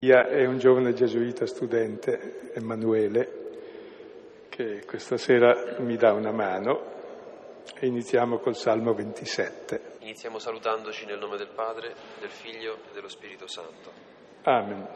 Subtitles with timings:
[0.00, 8.38] È un giovane gesuita studente, Emanuele, che questa sera mi dà una mano e iniziamo
[8.38, 9.96] col Salmo 27.
[9.98, 13.90] Iniziamo salutandoci nel nome del Padre, del Figlio e dello Spirito Santo.
[14.42, 14.86] Amen.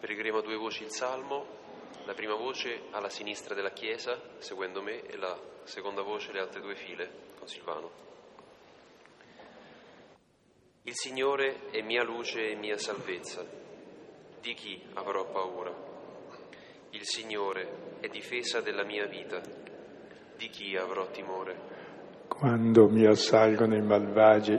[0.00, 1.46] Pregheremo a due voci il Salmo,
[2.04, 6.60] la prima voce alla sinistra della Chiesa, seguendo me, e la seconda voce le altre
[6.60, 7.08] due file
[7.38, 7.90] con Silvano.
[10.88, 13.44] Il Signore è mia luce e mia salvezza.
[14.40, 15.70] Di chi avrò paura?
[16.92, 19.38] Il Signore è difesa della mia vita.
[20.34, 21.56] Di chi avrò timore?
[22.26, 24.58] Quando mi assalgono i malvagi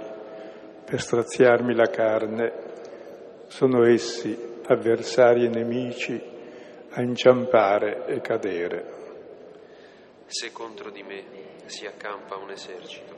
[0.86, 2.54] per straziarmi la carne,
[3.48, 4.38] sono essi,
[4.68, 6.22] avversari e nemici,
[6.92, 8.94] a inciampare e cadere.
[10.28, 11.24] Se contro di me
[11.66, 13.16] si accampa un esercito,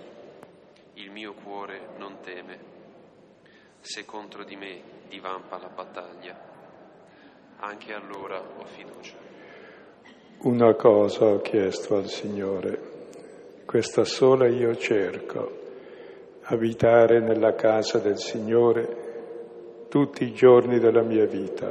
[0.93, 2.70] il mio cuore non teme
[3.81, 6.39] se contro di me divampa la battaglia,
[7.57, 9.17] anche allora ho fiducia.
[10.43, 12.79] Una cosa ho chiesto al Signore,
[13.65, 15.59] questa sola io cerco,
[16.43, 21.69] abitare nella casa del Signore tutti i giorni della mia vita,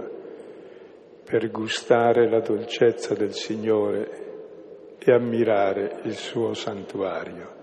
[1.25, 7.59] per gustare la dolcezza del Signore e ammirare il suo santuario.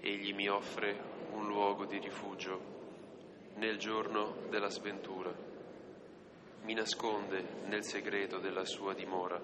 [0.00, 0.96] Egli mi offre
[1.34, 2.77] un luogo di rifugio
[3.58, 5.32] nel giorno della sventura.
[6.62, 9.40] Mi nasconde nel segreto della sua dimora,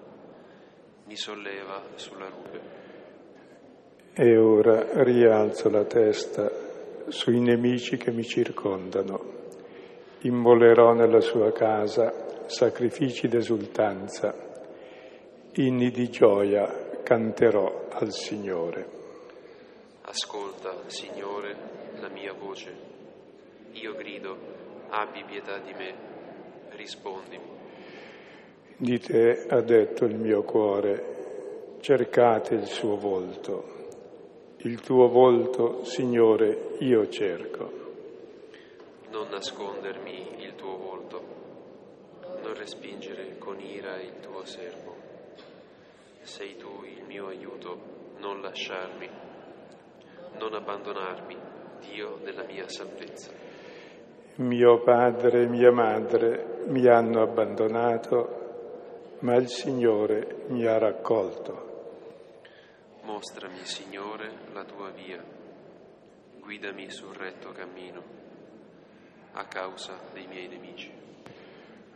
[1.05, 2.83] mi solleva sulla rupe.
[4.13, 6.49] E ora rialzo la testa
[7.09, 9.33] sui nemici che mi circondano.
[10.21, 14.33] Immolerò nella sua casa sacrifici d'esultanza,
[15.55, 18.93] inni di gioia canterò al Signore.
[20.01, 21.55] Ascolta, Signore,
[21.99, 22.94] la mia voce.
[23.75, 24.37] Io grido,
[24.89, 25.95] abbi pietà di me,
[26.71, 27.43] rispondimi.
[28.77, 33.73] Di te ha detto il mio cuore, cercate il suo volto.
[34.57, 37.71] Il tuo volto, Signore, io cerco.
[39.11, 41.23] Non nascondermi il tuo volto,
[42.41, 44.95] non respingere con ira il tuo servo.
[46.21, 49.25] Sei tu il mio aiuto, non lasciarmi
[50.37, 51.37] non abbandonarmi,
[51.79, 53.31] Dio della mia salvezza.
[54.37, 62.01] Mio padre e mia madre mi hanno abbandonato, ma il Signore mi ha raccolto.
[63.03, 65.23] Mostrami, Signore, la tua via,
[66.41, 68.01] guidami sul retto cammino,
[69.31, 70.91] a causa dei miei nemici.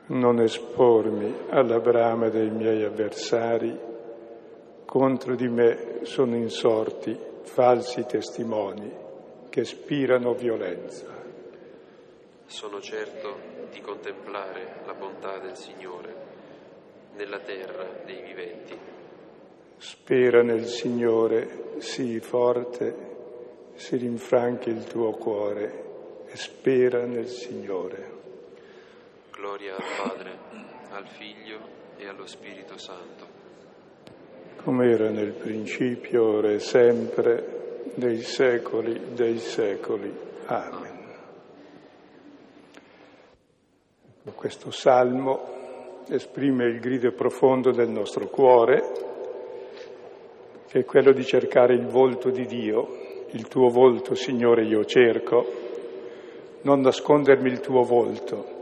[0.05, 3.77] Non espormi alla brama dei miei avversari,
[4.85, 8.89] contro di me sono insorti falsi testimoni
[9.49, 11.18] che spirano violenza.
[12.49, 16.15] Sono certo di contemplare la bontà del Signore
[17.15, 18.77] nella terra dei viventi.
[19.77, 23.07] Spera nel Signore, sii forte,
[23.75, 28.17] si rinfranchi il tuo cuore e spera nel Signore.
[29.31, 30.37] Gloria al Padre,
[30.89, 31.59] al Figlio
[31.97, 33.39] e allo Spirito Santo
[34.63, 40.13] come era nel principio, ora e sempre, dei secoli dei secoli.
[40.45, 40.88] Amen.
[44.35, 48.83] Questo salmo esprime il grido profondo del nostro cuore,
[50.67, 52.87] che è quello di cercare il volto di Dio,
[53.31, 55.45] il tuo volto, Signore, io cerco,
[56.61, 58.57] non nascondermi il tuo volto,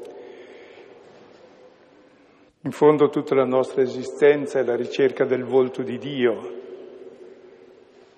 [2.62, 6.56] in fondo tutta la nostra esistenza è la ricerca del volto di Dio,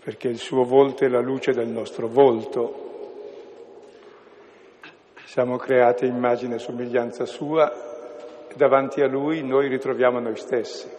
[0.04, 2.88] perché il suo volto è la luce del nostro volto.
[5.30, 10.90] Siamo creati immagine e somiglianza sua e davanti a Lui noi ritroviamo noi stessi.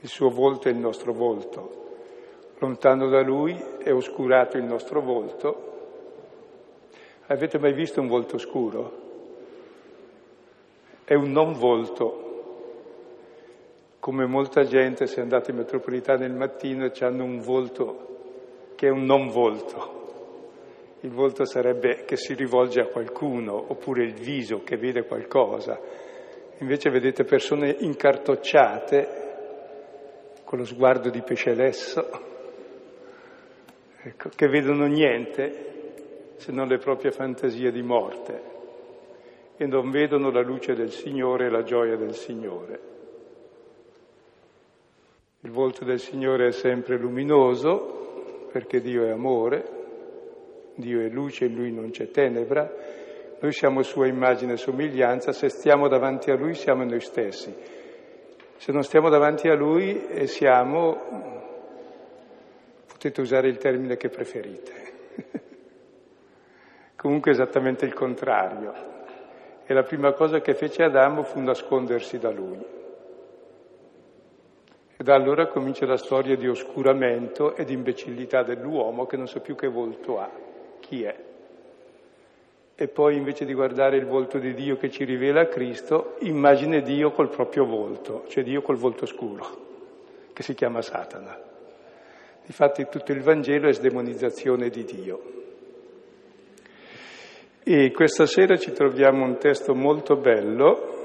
[0.00, 1.84] Il suo volto è il nostro volto.
[2.56, 5.72] Lontano da Lui è oscurato il nostro volto.
[7.26, 9.04] Avete mai visto un volto scuro?
[11.04, 12.24] è un non volto.
[14.00, 19.04] Come molta gente, se andate in metropolitana il mattino, hanno un volto che è un
[19.04, 19.97] non volto.
[21.00, 25.78] Il volto sarebbe che si rivolge a qualcuno, oppure il viso che vede qualcosa.
[26.58, 29.26] Invece vedete persone incartocciate
[30.44, 32.08] con lo sguardo di pesce lesso,
[34.02, 38.42] ecco, che vedono niente se non le proprie fantasie di morte
[39.56, 42.80] e non vedono la luce del Signore e la gioia del Signore.
[45.40, 49.77] Il volto del Signore è sempre luminoso perché Dio è amore,
[50.78, 52.70] Dio è luce, in Lui non c'è tenebra,
[53.40, 57.54] Noi siamo sua immagine e somiglianza, se stiamo davanti a lui siamo noi stessi.
[58.56, 61.00] Se non stiamo davanti a lui siamo,
[62.86, 64.72] potete usare il termine che preferite.
[66.96, 68.72] Comunque esattamente il contrario.
[69.64, 72.58] E la prima cosa che fece Adamo fu nascondersi da lui.
[74.96, 79.38] E da allora comincia la storia di oscuramento e di imbecillità dell'uomo che non sa
[79.38, 80.46] più che volto ha,
[80.80, 81.16] chi è.
[82.74, 87.10] E poi invece di guardare il volto di Dio che ci rivela Cristo, immagine Dio
[87.10, 89.46] col proprio volto, cioè Dio col volto scuro,
[90.32, 91.36] che si chiama Satana.
[92.46, 95.20] Infatti tutto il Vangelo è sdemonizzazione di Dio.
[97.62, 100.97] E questa sera ci troviamo un testo molto bello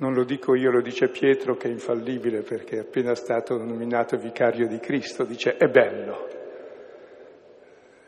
[0.00, 4.16] Non lo dico io, lo dice Pietro che è infallibile perché è appena stato nominato
[4.16, 6.26] vicario di Cristo, dice è bello.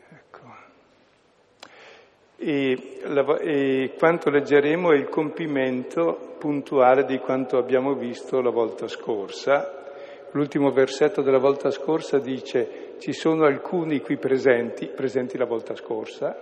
[0.09, 0.39] Ecco.
[2.37, 2.99] E,
[3.41, 9.81] e quanto leggeremo è il compimento puntuale di quanto abbiamo visto la volta scorsa.
[10.31, 16.35] L'ultimo versetto della volta scorsa dice ci sono alcuni qui presenti, presenti la volta scorsa,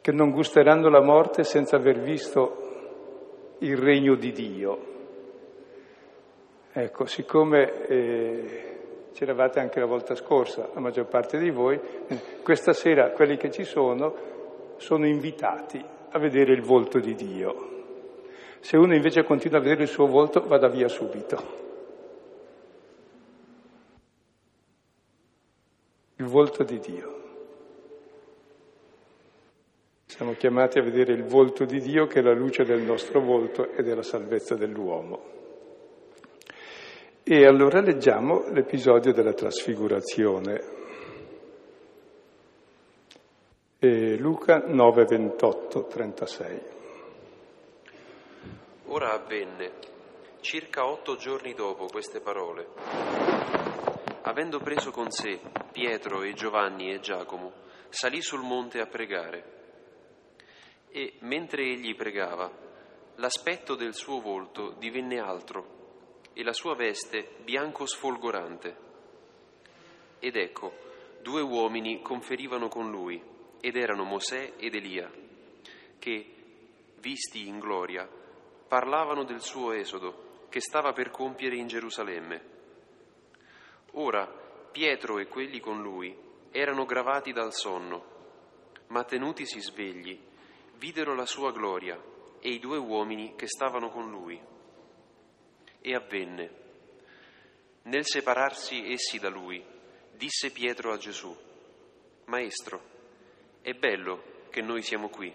[0.00, 2.68] che non gusteranno la morte senza aver visto
[3.60, 4.88] il regno di Dio.
[6.72, 8.78] Ecco, siccome eh,
[9.12, 11.78] c'eravate anche la volta scorsa, la maggior parte di voi,
[12.42, 14.28] questa sera quelli che ci sono
[14.76, 17.78] sono invitati a vedere il volto di Dio.
[18.60, 21.58] Se uno invece continua a vedere il suo volto, vada via subito.
[26.16, 27.29] Il volto di Dio.
[30.20, 33.70] Siamo chiamati a vedere il volto di Dio che è la luce del nostro volto
[33.70, 35.18] e della salvezza dell'uomo.
[37.22, 40.60] E allora leggiamo l'episodio della trasfigurazione.
[43.78, 46.60] E Luca 9, 28, 36.
[48.88, 49.70] Ora avvenne,
[50.40, 52.66] circa otto giorni dopo queste parole,
[54.20, 55.40] avendo preso con sé
[55.72, 57.52] Pietro e Giovanni e Giacomo,
[57.88, 59.59] salì sul monte a pregare
[60.90, 62.50] e mentre egli pregava,
[63.16, 65.78] l'aspetto del suo volto divenne altro
[66.32, 68.76] e la sua veste bianco sfolgorante.
[70.18, 70.72] Ed ecco,
[71.22, 73.22] due uomini conferivano con lui,
[73.60, 75.10] ed erano Mosè ed Elia,
[75.98, 76.34] che,
[76.98, 78.08] visti in gloria,
[78.66, 82.58] parlavano del suo esodo che stava per compiere in Gerusalemme.
[83.92, 84.26] Ora
[84.70, 86.16] Pietro e quelli con lui
[86.52, 88.04] erano gravati dal sonno,
[88.88, 90.18] ma tenutisi svegli,
[90.80, 92.02] videro la sua gloria
[92.40, 94.40] e i due uomini che stavano con lui.
[95.82, 96.58] E avvenne.
[97.82, 99.62] Nel separarsi essi da lui,
[100.14, 101.36] disse Pietro a Gesù,
[102.24, 102.82] Maestro,
[103.60, 105.32] è bello che noi siamo qui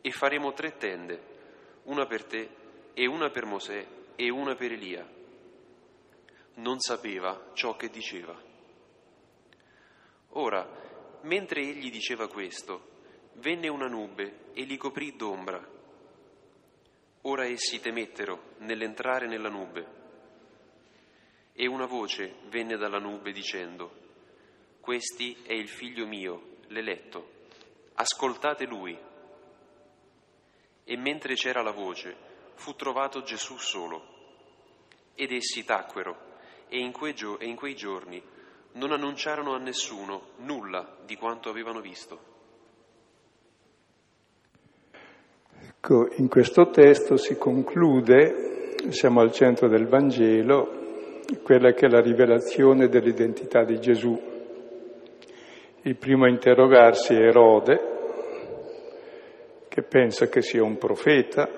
[0.00, 2.48] e faremo tre tende, una per te
[2.94, 5.06] e una per Mosè e una per Elia.
[6.54, 8.34] Non sapeva ciò che diceva.
[10.36, 10.66] Ora,
[11.22, 12.93] mentre egli diceva questo,
[13.34, 15.72] venne una nube e li coprì d'ombra.
[17.22, 20.02] Ora essi temettero nell'entrare nella nube.
[21.52, 23.92] E una voce venne dalla nube dicendo,
[24.80, 27.46] Questi è il figlio mio, l'eletto,
[27.94, 28.98] ascoltate lui.
[30.84, 32.16] E mentre c'era la voce,
[32.54, 34.12] fu trovato Gesù solo.
[35.14, 36.32] Ed essi tacquero,
[36.68, 38.22] e in, quei, gio- e in quei giorni
[38.72, 42.33] non annunciarono a nessuno nulla di quanto avevano visto.
[45.86, 52.00] Ecco, in questo testo si conclude, siamo al centro del Vangelo, quella che è la
[52.00, 54.18] rivelazione dell'identità di Gesù.
[55.82, 57.80] Il primo a interrogarsi è Erode,
[59.68, 61.50] che pensa che sia un profeta,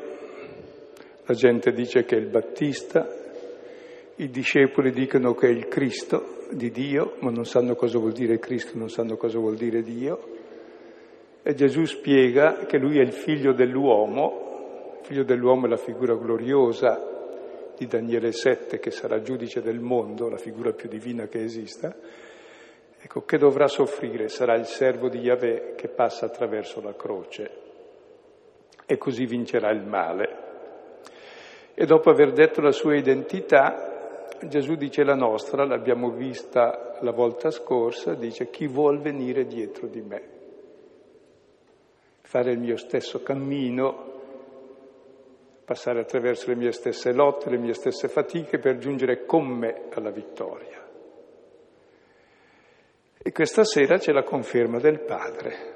[1.25, 3.07] la gente dice che è il Battista,
[4.17, 8.41] i discepoli dicono che è il Cristo di Dio, ma non sanno cosa vuol dire
[8.41, 10.35] Cristo, non sanno cosa vuol dire Dio.
[11.49, 17.71] E Gesù spiega che lui è il figlio dell'uomo, figlio dell'uomo è la figura gloriosa
[17.79, 21.95] di Daniele 7 che sarà giudice del mondo, la figura più divina che esista,
[23.01, 27.51] ecco, che dovrà soffrire, sarà il servo di Yahweh che passa attraverso la croce.
[28.85, 30.39] E così vincerà il male.
[31.75, 37.53] E dopo aver detto la sua identità, Gesù dice la nostra, l'abbiamo vista la volta
[37.53, 40.35] scorsa, dice chi vuol venire dietro di me
[42.27, 44.15] fare il mio stesso cammino,
[45.65, 50.11] passare attraverso le mie stesse lotte, le mie stesse fatiche per giungere con me alla
[50.11, 50.85] vittoria.
[53.17, 55.75] E questa sera c'è la conferma del Padre.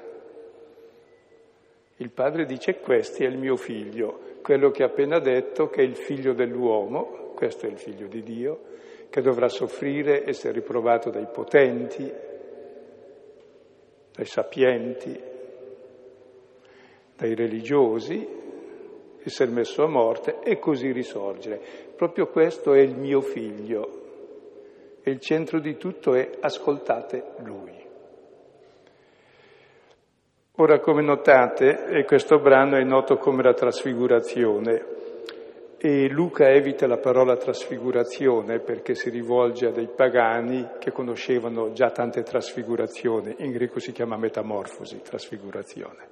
[1.97, 5.85] Il Padre dice questo è il mio figlio, quello che ha appena detto che è
[5.85, 8.61] il figlio dell'uomo, questo è il figlio di Dio,
[9.09, 12.11] che dovrà soffrire, essere riprovato dai potenti,
[14.11, 15.29] dai sapienti,
[17.21, 18.27] dai religiosi,
[19.23, 21.61] essere messo a morte e così risorgere.
[21.95, 23.99] Proprio questo è il mio figlio
[25.03, 27.79] e il centro di tutto è ascoltate lui.
[30.55, 34.85] Ora, come notate, questo brano è noto come la trasfigurazione
[35.77, 41.91] e Luca evita la parola trasfigurazione perché si rivolge a dei pagani che conoscevano già
[41.91, 46.10] tante trasfigurazioni, in greco si chiama metamorfosi, trasfigurazione.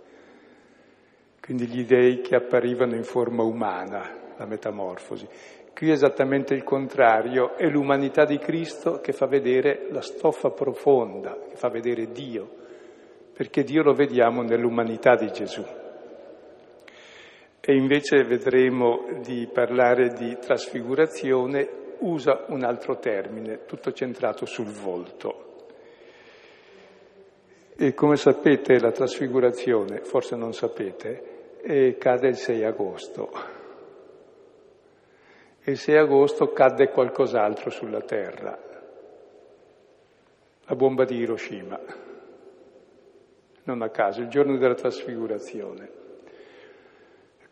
[1.50, 5.28] Quindi gli dei che apparivano in forma umana, la metamorfosi.
[5.74, 11.36] Qui è esattamente il contrario, è l'umanità di Cristo che fa vedere la stoffa profonda,
[11.50, 12.48] che fa vedere Dio,
[13.34, 15.66] perché Dio lo vediamo nell'umanità di Gesù.
[17.60, 21.68] E invece vedremo di parlare di trasfigurazione,
[22.02, 25.48] usa un altro termine, tutto centrato sul volto.
[27.76, 31.38] E come sapete la trasfigurazione, forse non sapete,
[31.98, 33.30] cade il 6 agosto.
[35.62, 38.58] E il 6 agosto cadde qualcos'altro sulla terra,
[40.66, 41.80] la bomba di Hiroshima,
[43.64, 45.98] non a caso, il giorno della trasfigurazione.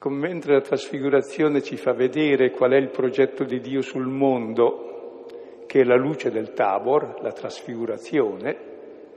[0.07, 5.25] Mentre la trasfigurazione ci fa vedere qual è il progetto di Dio sul mondo,
[5.65, 8.57] che è la luce del Tabor, la trasfigurazione,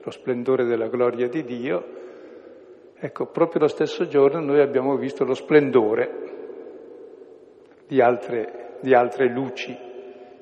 [0.03, 1.85] lo splendore della gloria di Dio,
[3.01, 6.29] ecco, proprio lo stesso giorno noi abbiamo visto lo splendore
[7.87, 9.77] di altre, di altre luci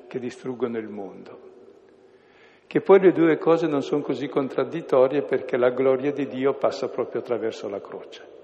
[0.07, 1.47] che distruggono il mondo.
[2.67, 6.89] Che poi le due cose non sono così contraddittorie perché la gloria di Dio passa
[6.89, 8.37] proprio attraverso la croce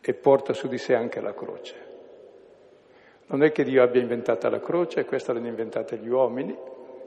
[0.00, 1.74] e porta su di sé anche la croce.
[3.26, 6.54] Non è che Dio abbia inventata la croce, questa l'hanno inventata gli uomini,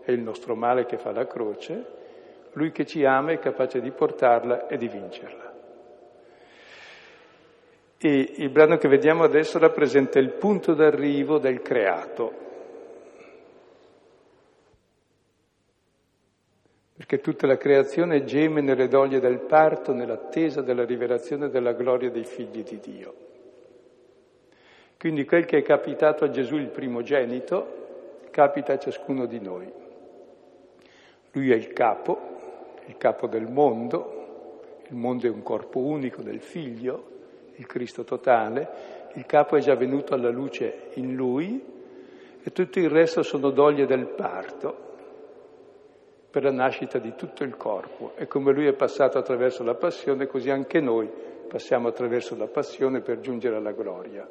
[0.03, 1.85] è il nostro male che fa la croce,
[2.57, 5.53] lui che ci ama è capace di portarla e di vincerla.
[7.99, 12.45] E il brano che vediamo adesso rappresenta il punto d'arrivo del creato,
[16.95, 22.25] perché tutta la creazione geme nelle doglie del parto nell'attesa della rivelazione della gloria dei
[22.25, 23.13] figli di Dio.
[24.97, 29.71] Quindi quel che è capitato a Gesù il primogenito capita a ciascuno di noi.
[31.33, 32.36] Lui è il capo,
[32.87, 37.15] il capo del mondo, il mondo è un corpo unico del figlio,
[37.55, 41.63] il Cristo totale, il capo è già venuto alla luce in lui
[42.41, 44.85] e tutto il resto sono doglie del parto
[46.29, 48.13] per la nascita di tutto il corpo.
[48.15, 51.09] E come lui è passato attraverso la passione, così anche noi
[51.47, 54.27] passiamo attraverso la passione per giungere alla gloria.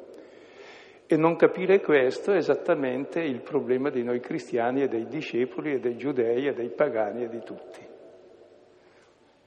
[1.05, 5.79] E non capire questo è esattamente il problema di noi cristiani e dei discepoli e
[5.79, 7.86] dei giudei e dei pagani e di tutti.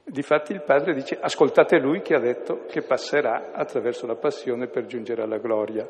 [0.03, 4.85] Difatti il padre dice ascoltate lui che ha detto che passerà attraverso la passione per
[4.85, 5.87] giungere alla gloria.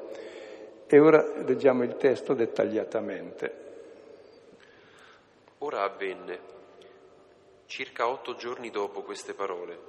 [0.86, 3.70] E ora leggiamo il testo dettagliatamente.
[5.60, 6.40] Ora avvenne
[7.66, 9.80] circa otto giorni dopo queste parole,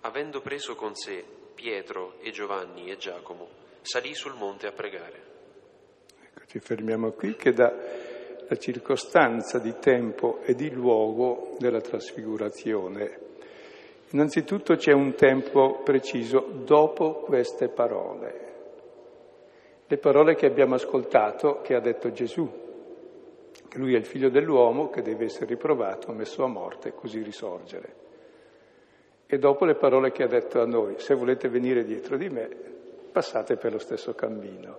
[0.00, 1.22] avendo preso con sé
[1.54, 3.48] Pietro e Giovanni e Giacomo,
[3.82, 5.22] salì sul monte a pregare.
[6.24, 7.70] Ecco, ci fermiamo qui che dà
[8.48, 13.28] la circostanza di tempo e di luogo della trasfigurazione.
[14.12, 18.48] Innanzitutto c'è un tempo preciso dopo queste parole,
[19.86, 22.68] le parole che abbiamo ascoltato che ha detto Gesù
[23.70, 27.94] che lui è il figlio dell'uomo che deve essere riprovato, messo a morte così risorgere.
[29.26, 32.48] E dopo le parole che ha detto a noi, se volete venire dietro di me,
[33.12, 34.78] passate per lo stesso cammino.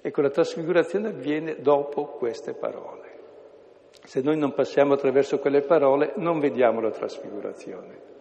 [0.00, 3.14] Ecco, la trasfigurazione avviene dopo queste parole.
[4.02, 8.14] Se noi non passiamo attraverso quelle parole, non vediamo la trasfigurazione.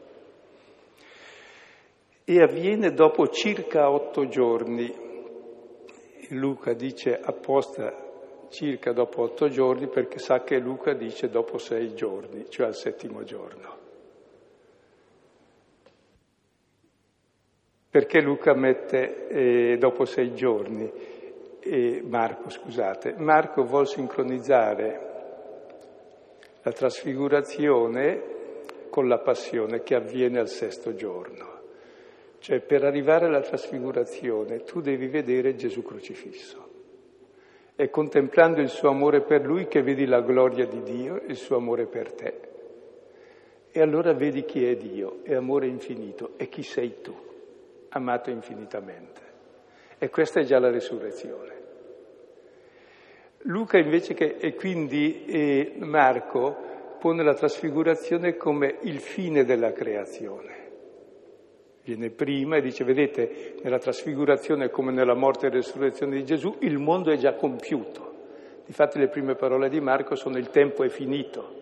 [2.27, 4.91] E avviene dopo circa otto giorni.
[6.29, 7.94] Luca dice apposta
[8.50, 13.24] circa dopo otto giorni perché sa che Luca dice dopo sei giorni, cioè al settimo
[13.24, 13.77] giorno.
[17.89, 20.91] Perché Luca mette eh, dopo sei giorni?
[21.60, 23.13] Eh, Marco, scusate.
[23.17, 25.13] Marco vuol sincronizzare
[26.63, 28.34] la trasfigurazione
[28.89, 31.54] con la passione che avviene al sesto giorno.
[32.45, 36.69] Cioè per arrivare alla trasfigurazione tu devi vedere Gesù crocifisso.
[37.73, 41.55] È contemplando il suo amore per lui che vedi la gloria di Dio, il suo
[41.55, 42.33] amore per te.
[43.71, 47.15] E allora vedi chi è Dio, è amore infinito, e chi sei tu,
[47.89, 49.21] amato infinitamente.
[49.97, 51.53] E questa è già la risurrezione.
[53.39, 56.55] Luca invece che, e quindi eh, Marco
[56.99, 60.64] pone la trasfigurazione come il fine della creazione.
[61.85, 66.79] Viene prima e dice, vedete, nella trasfigurazione come nella morte e resurrezione di Gesù, il
[66.79, 68.13] mondo è già compiuto.
[68.65, 71.61] Difatti le prime parole di Marco sono il tempo è finito.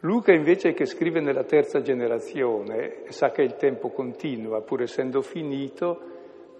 [0.00, 6.00] Luca invece che scrive nella terza generazione, sa che il tempo continua, pur essendo finito,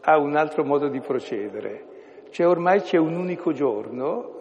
[0.02, 1.84] ha un altro modo di procedere.
[2.30, 4.38] Cioè ormai c'è un unico giorno,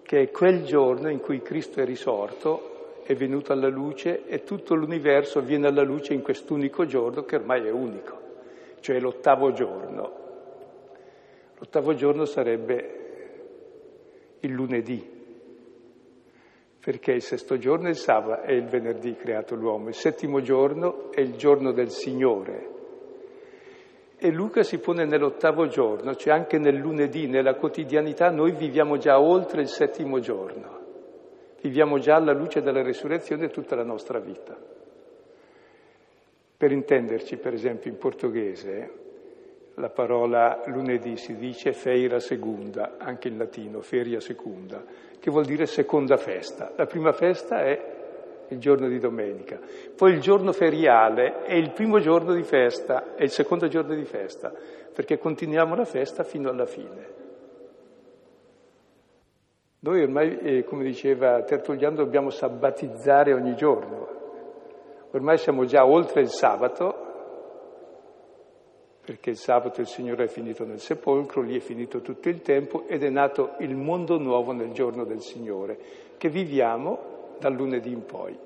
[0.00, 2.77] che è quel giorno in cui Cristo è risorto,
[3.08, 7.66] è venuto alla luce e tutto l'universo viene alla luce in quest'unico giorno che ormai
[7.66, 8.20] è unico,
[8.80, 10.12] cioè l'ottavo giorno.
[11.56, 12.96] L'ottavo giorno sarebbe
[14.40, 15.02] il lunedì,
[16.78, 21.10] perché il sesto giorno è il sabato, è il venerdì creato l'uomo, il settimo giorno
[21.10, 22.68] è il giorno del Signore,
[24.18, 29.18] e Luca si pone nell'ottavo giorno, cioè anche nel lunedì, nella quotidianità, noi viviamo già
[29.18, 30.77] oltre il settimo giorno.
[31.60, 34.56] Viviamo già alla luce della resurrezione tutta la nostra vita.
[36.56, 38.90] Per intenderci, per esempio, in portoghese,
[39.74, 44.84] la parola lunedì si dice feira segunda, anche in latino, feria secunda,
[45.18, 46.72] che vuol dire seconda festa.
[46.76, 47.96] La prima festa è
[48.48, 49.58] il giorno di domenica.
[49.94, 54.04] Poi il giorno feriale è il primo giorno di festa, è il secondo giorno di
[54.04, 54.52] festa,
[54.92, 57.26] perché continuiamo la festa fino alla fine.
[59.80, 64.16] Noi ormai, eh, come diceva Tertulliano, dobbiamo sabbatizzare ogni giorno.
[65.12, 67.06] Ormai siamo già oltre il sabato,
[69.04, 72.86] perché il sabato il Signore è finito nel sepolcro, lì è finito tutto il tempo
[72.86, 75.78] ed è nato il mondo nuovo nel giorno del Signore,
[76.18, 78.38] che viviamo dal lunedì in poi.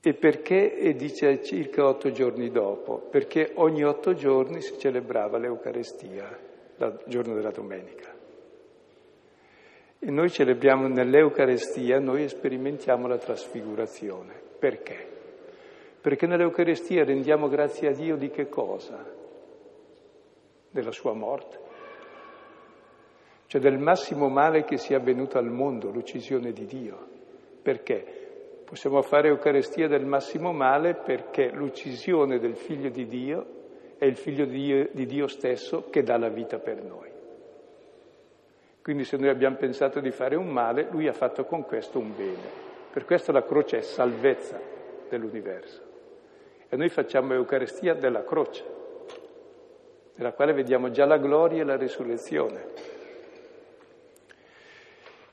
[0.00, 0.76] E perché?
[0.76, 6.38] E dice circa otto giorni dopo, perché ogni otto giorni si celebrava l'Eucarestia,
[6.78, 8.15] il giorno della domenica.
[9.98, 14.34] E noi celebriamo nell'Eucarestia, noi sperimentiamo la trasfigurazione.
[14.58, 15.14] Perché?
[16.00, 19.04] Perché nell'Eucarestia rendiamo grazie a Dio di che cosa?
[20.70, 21.64] Della sua morte
[23.46, 27.06] cioè del massimo male che sia avvenuto al mondo, l'uccisione di Dio.
[27.62, 28.24] Perché?
[28.64, 33.46] Possiamo fare Eucaristia del massimo male perché l'uccisione del figlio di Dio
[33.98, 37.15] è il figlio di Dio, di Dio stesso che dà la vita per noi.
[38.86, 42.14] Quindi se noi abbiamo pensato di fare un male, lui ha fatto con questo un
[42.14, 42.48] bene.
[42.92, 44.60] Per questo la croce è salvezza
[45.08, 45.82] dell'universo.
[46.68, 48.64] E noi facciamo Eucaristia della croce,
[50.14, 52.64] nella quale vediamo già la gloria e la risurrezione.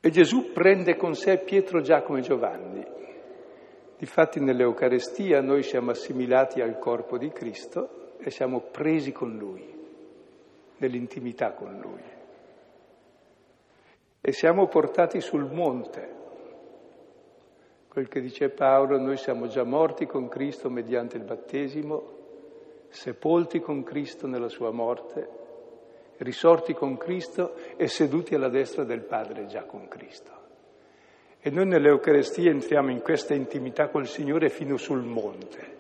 [0.02, 2.84] E Gesù prende con sé Pietro, Giacomo e Giovanni.
[4.00, 9.64] Difatti nell'Eucarestia noi siamo assimilati al corpo di Cristo e siamo presi con Lui,
[10.78, 12.13] nell'intimità con Lui.
[14.26, 16.22] E siamo portati sul monte.
[17.90, 22.22] Quel che dice Paolo, noi siamo già morti con Cristo mediante il battesimo,
[22.88, 25.42] sepolti con Cristo nella sua morte
[26.18, 30.32] risorti con Cristo e seduti alla destra del Padre già con Cristo.
[31.40, 35.78] E noi nell'Eucarestia entriamo in questa intimità col Signore fino sul monte,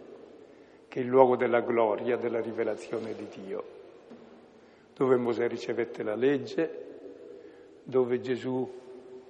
[0.90, 3.64] che è il luogo della gloria, della rivelazione di Dio,
[4.94, 6.93] dove Mosè ricevette la legge,
[7.84, 8.82] dove Gesù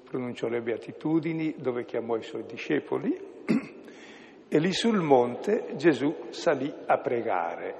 [0.03, 3.31] pronunciò le beatitudini, dove chiamò i suoi discepoli,
[4.47, 7.75] e lì sul monte Gesù salì a pregare.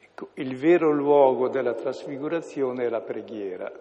[0.00, 3.72] Ecco, il vero luogo della trasfigurazione è la preghiera,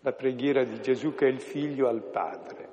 [0.00, 2.68] la preghiera di Gesù che è il figlio al Padre.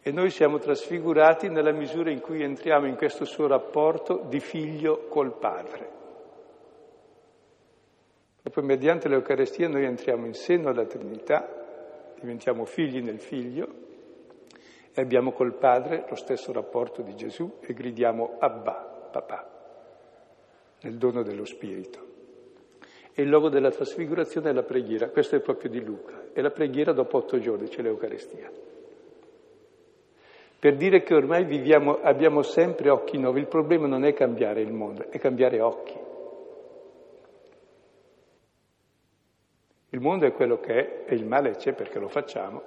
[0.00, 5.06] E noi siamo trasfigurati nella misura in cui entriamo in questo suo rapporto di figlio
[5.08, 6.01] col Padre.
[8.52, 11.48] Proprio mediante l'Eucarestia noi entriamo in seno alla Trinità,
[12.20, 13.66] diventiamo figli nel Figlio
[14.92, 19.48] e abbiamo col Padre lo stesso rapporto di Gesù e gridiamo Abba papà,
[20.82, 22.10] nel dono dello Spirito.
[23.14, 26.50] E il luogo della trasfigurazione è la preghiera, questo è proprio di Luca, e la
[26.50, 28.50] preghiera dopo otto giorni c'è l'Eucarestia.
[30.58, 34.74] Per dire che ormai viviamo, abbiamo sempre occhi nuovi, il problema non è cambiare il
[34.74, 36.10] mondo, è cambiare occhi.
[39.92, 42.62] Il mondo è quello che è e il male c'è perché lo facciamo,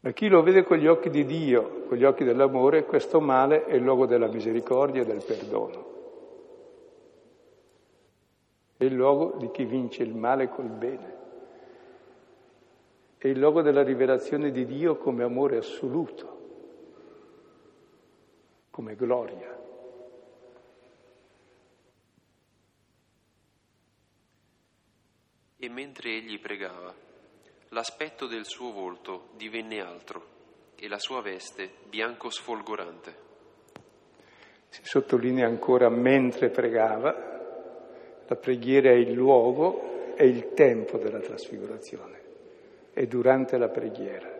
[0.00, 3.64] ma chi lo vede con gli occhi di Dio, con gli occhi dell'amore, questo male
[3.64, 5.92] è il luogo della misericordia e del perdono.
[8.76, 11.16] è il luogo di chi vince il male col bene,
[13.16, 16.38] è il luogo della rivelazione di Dio come amore assoluto,
[18.68, 19.63] come gloria.
[25.64, 26.94] E mentre egli pregava,
[27.70, 30.26] l'aspetto del suo volto divenne altro
[30.78, 33.14] e la sua veste bianco sfolgorante.
[34.68, 37.14] Si sottolinea ancora mentre pregava,
[38.26, 42.20] la preghiera è il luogo e il tempo della trasfigurazione,
[42.92, 44.30] è durante la preghiera.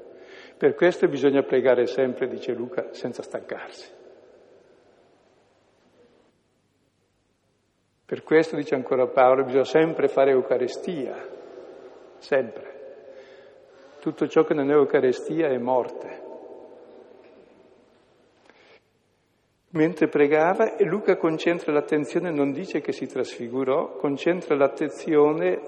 [0.58, 3.90] Per questo bisogna pregare sempre, dice Luca, senza stancarsi.
[8.14, 11.16] Per questo, dice ancora Paolo, bisogna sempre fare Eucaristia,
[12.18, 12.72] sempre.
[13.98, 16.22] Tutto ciò che non è Eucaristia è morte.
[19.70, 25.60] Mentre pregava, Luca concentra l'attenzione, non dice che si trasfigurò, concentra l'attenzione,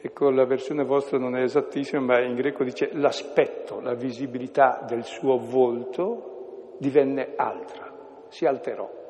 [0.00, 5.04] ecco la versione vostra non è esattissima, ma in greco dice l'aspetto, la visibilità del
[5.04, 7.92] suo volto divenne altra,
[8.28, 9.04] si alterò.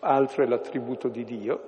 [0.00, 1.60] Altro è l'attributo di Dio,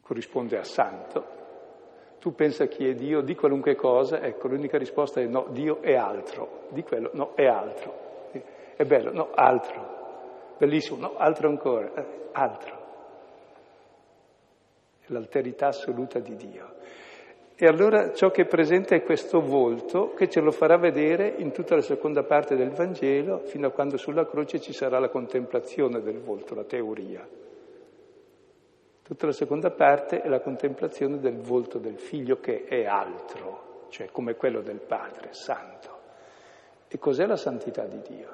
[0.00, 1.36] corrisponde a santo,
[2.18, 5.94] tu pensa chi è Dio, di qualunque cosa, ecco, l'unica risposta è no, Dio è
[5.94, 8.06] altro, di quello, no, è altro.
[8.78, 10.54] È bello, no, altro.
[10.56, 12.86] Bellissimo, no, altro ancora, eh, altro.
[15.06, 16.74] L'alterità assoluta di Dio.
[17.60, 21.50] E allora ciò che è presente è questo volto che ce lo farà vedere in
[21.50, 26.00] tutta la seconda parte del Vangelo, fino a quando sulla croce ci sarà la contemplazione
[26.00, 27.26] del volto, la teoria.
[29.02, 34.08] Tutta la seconda parte è la contemplazione del volto del figlio che è altro, cioè
[34.12, 35.98] come quello del Padre, santo.
[36.86, 38.28] E cos'è la santità di Dio?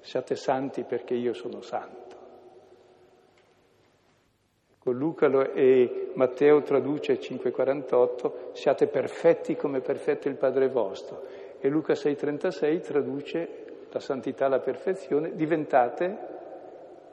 [0.00, 2.03] Siate santi perché io sono santo.
[4.84, 11.22] Con Luca e Matteo traduce 5,48, siate perfetti come perfetto il Padre vostro.
[11.58, 13.48] E Luca 6,36 traduce
[13.90, 16.32] la santità, la perfezione, diventate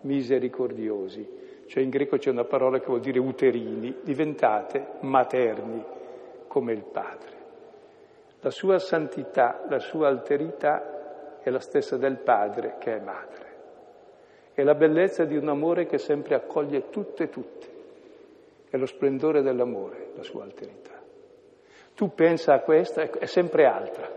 [0.01, 1.39] misericordiosi
[1.71, 5.81] cioè in greco c'è una parola che vuol dire uterini, diventate materni
[6.45, 7.29] come il Padre.
[8.41, 13.40] La sua santità, la sua alterità è la stessa del Padre che è madre.
[14.62, 17.67] È la bellezza di un amore che sempre accoglie tutte e tutti.
[18.69, 21.02] È lo splendore dell'amore, la sua alterità.
[21.95, 24.08] Tu pensa a questa, è sempre altra.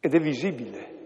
[0.00, 0.98] Ed è visibile.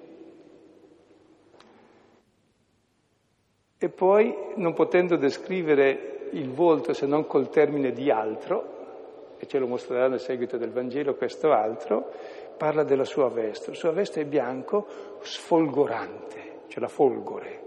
[3.76, 9.58] E poi, non potendo descrivere il volto se non col termine di altro, e ce
[9.58, 12.12] lo mostrerà nel seguito del Vangelo questo altro,
[12.56, 13.70] parla della sua veste.
[13.70, 14.86] La sua veste è bianco,
[15.20, 17.62] sfolgorante, cioè la folgore,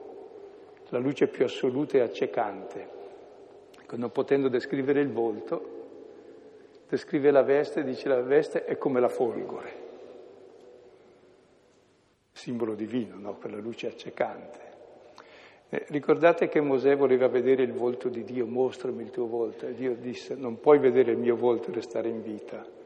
[0.89, 2.95] la luce più assoluta e accecante.
[3.79, 5.75] Ecco, non potendo descrivere il volto,
[6.89, 9.71] descrive la veste, dice la veste è come la folgore,
[12.31, 13.35] simbolo divino, no?
[13.35, 14.65] quella luce accecante.
[15.69, 19.73] Eh, ricordate che Mosè voleva vedere il volto di Dio, mostrami il tuo volto, e
[19.73, 22.76] Dio disse non puoi vedere il mio volto e restare in vita.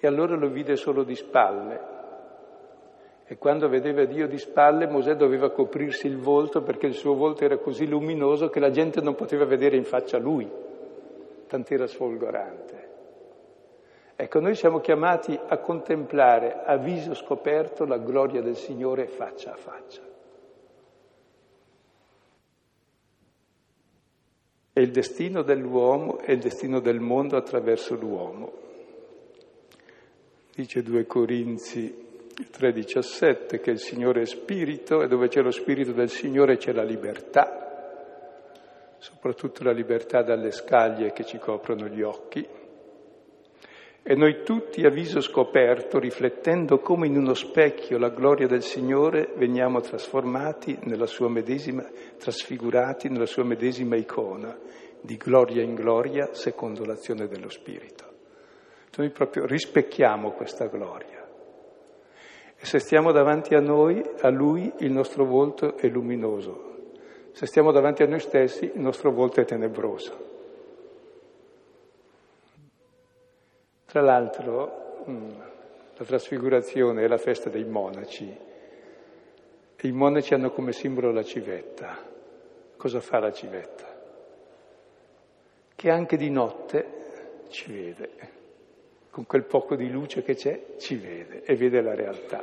[0.00, 1.96] E allora lo vide solo di spalle.
[3.26, 7.44] E quando vedeva Dio di spalle Mosè doveva coprirsi il volto perché il suo volto
[7.44, 10.50] era così luminoso che la gente non poteva vedere in faccia lui,
[11.46, 12.86] tant'era sfolgorante.
[14.16, 19.56] Ecco, noi siamo chiamati a contemplare a viso scoperto la gloria del Signore faccia a
[19.56, 20.02] faccia.
[24.72, 28.67] È il destino dell'uomo e il destino del mondo attraverso l'uomo.
[30.58, 31.94] Dice 2 Corinzi
[32.50, 36.82] 3:17 che il Signore è spirito e dove c'è lo spirito del Signore c'è la
[36.82, 38.56] libertà,
[38.98, 42.44] soprattutto la libertà dalle scaglie che ci coprono gli occhi.
[44.02, 49.34] E noi tutti a viso scoperto, riflettendo come in uno specchio la gloria del Signore,
[49.36, 54.58] veniamo trasformati nella sua medesima, trasfigurati nella sua medesima icona,
[55.00, 58.07] di gloria in gloria secondo l'azione dello Spirito.
[58.96, 61.26] Noi proprio rispecchiamo questa gloria.
[62.60, 66.68] E se stiamo davanti a noi, a Lui, il nostro volto è luminoso.
[67.32, 70.26] Se stiamo davanti a noi stessi, il nostro volto è tenebroso.
[73.86, 75.30] Tra l'altro, mm,
[75.96, 78.36] la trasfigurazione è la festa dei monaci
[79.76, 81.96] e i monaci hanno come simbolo la civetta.
[82.76, 83.86] Cosa fa la civetta?
[85.76, 88.10] Che anche di notte ci vede,
[89.10, 92.42] con quel poco di luce che c'è, ci vede e vede la realtà.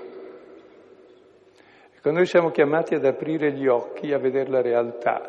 [1.96, 5.20] Ecco, noi siamo chiamati ad aprire gli occhi a vedere la realtà,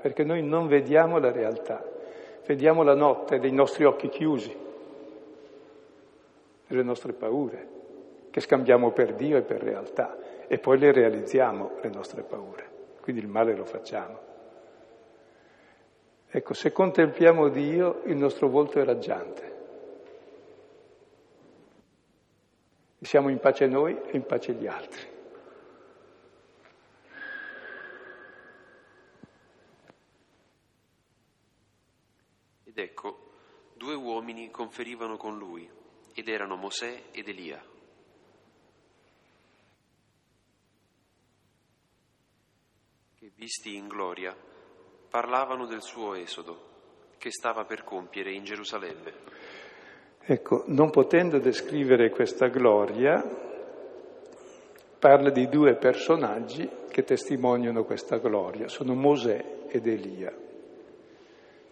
[0.00, 1.84] perché noi non vediamo la realtà,
[2.46, 4.54] vediamo la notte dei nostri occhi chiusi,
[6.66, 7.68] delle nostre paure,
[8.30, 10.16] che scambiamo per Dio e per realtà,
[10.48, 12.64] e poi le realizziamo, le nostre paure.
[13.00, 14.18] Quindi il male lo facciamo.
[16.28, 19.55] Ecco, se contempliamo Dio, il nostro volto è raggiante.
[22.98, 25.14] Siamo in pace noi e in pace gli altri.
[32.64, 33.30] Ed ecco,
[33.74, 35.70] due uomini conferivano con lui,
[36.14, 37.62] ed erano Mosè ed Elia.
[43.14, 44.36] Che visti in gloria,
[45.08, 49.65] parlavano del suo esodo, che stava per compiere in Gerusalemme.
[50.28, 53.22] Ecco, non potendo descrivere questa gloria,
[54.98, 60.34] parla di due personaggi che testimoniano questa gloria, sono Mosè ed Elia.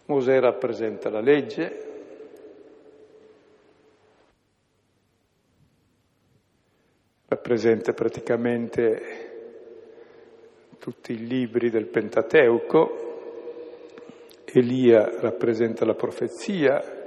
[0.04, 1.84] Mosè rappresenta la legge,
[7.26, 9.32] rappresenta praticamente
[10.78, 13.02] tutti i libri del Pentateuco,
[14.44, 17.02] Elia rappresenta la profezia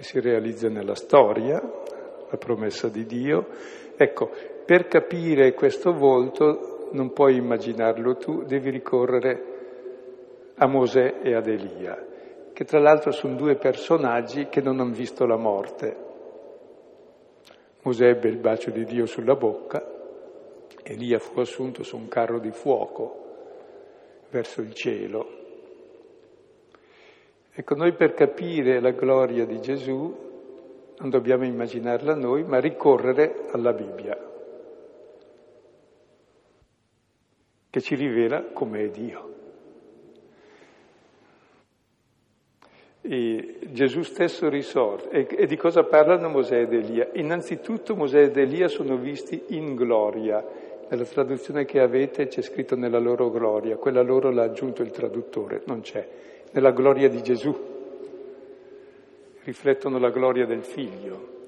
[0.00, 3.48] che si realizza nella storia, la promessa di Dio.
[3.94, 4.30] Ecco,
[4.64, 12.02] per capire questo volto non puoi immaginarlo tu, devi ricorrere a Mosè e ad Elia,
[12.54, 15.96] che tra l'altro sono due personaggi che non hanno visto la morte.
[17.82, 19.84] Mosè ebbe il bacio di Dio sulla bocca,
[20.82, 23.18] Elia fu assunto su un carro di fuoco
[24.30, 25.39] verso il cielo
[27.52, 30.28] Ecco, noi per capire la gloria di Gesù
[30.98, 34.16] non dobbiamo immaginarla noi, ma ricorrere alla Bibbia,
[37.70, 39.28] che ci rivela com'è Dio.
[43.00, 45.08] E Gesù stesso risorge.
[45.08, 47.08] E, e, di cosa parlano Mosè ed Elia?
[47.14, 50.44] Innanzitutto Mosè ed Elia sono visti in gloria.
[50.88, 55.62] Nella traduzione che avete c'è scritto nella loro gloria, quella loro l'ha aggiunto il traduttore,
[55.66, 56.06] non c'è
[56.52, 57.54] nella gloria di Gesù,
[59.44, 61.38] riflettono la gloria del figlio.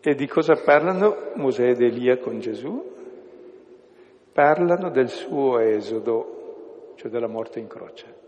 [0.00, 2.94] E di cosa parlano Mosè ed Elia con Gesù?
[4.32, 8.24] Parlano del suo esodo, cioè della morte in croce.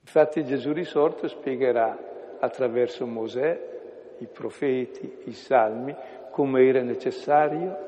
[0.00, 3.74] Infatti Gesù risorto spiegherà attraverso Mosè,
[4.18, 5.94] i profeti, i salmi,
[6.30, 7.84] come era necessario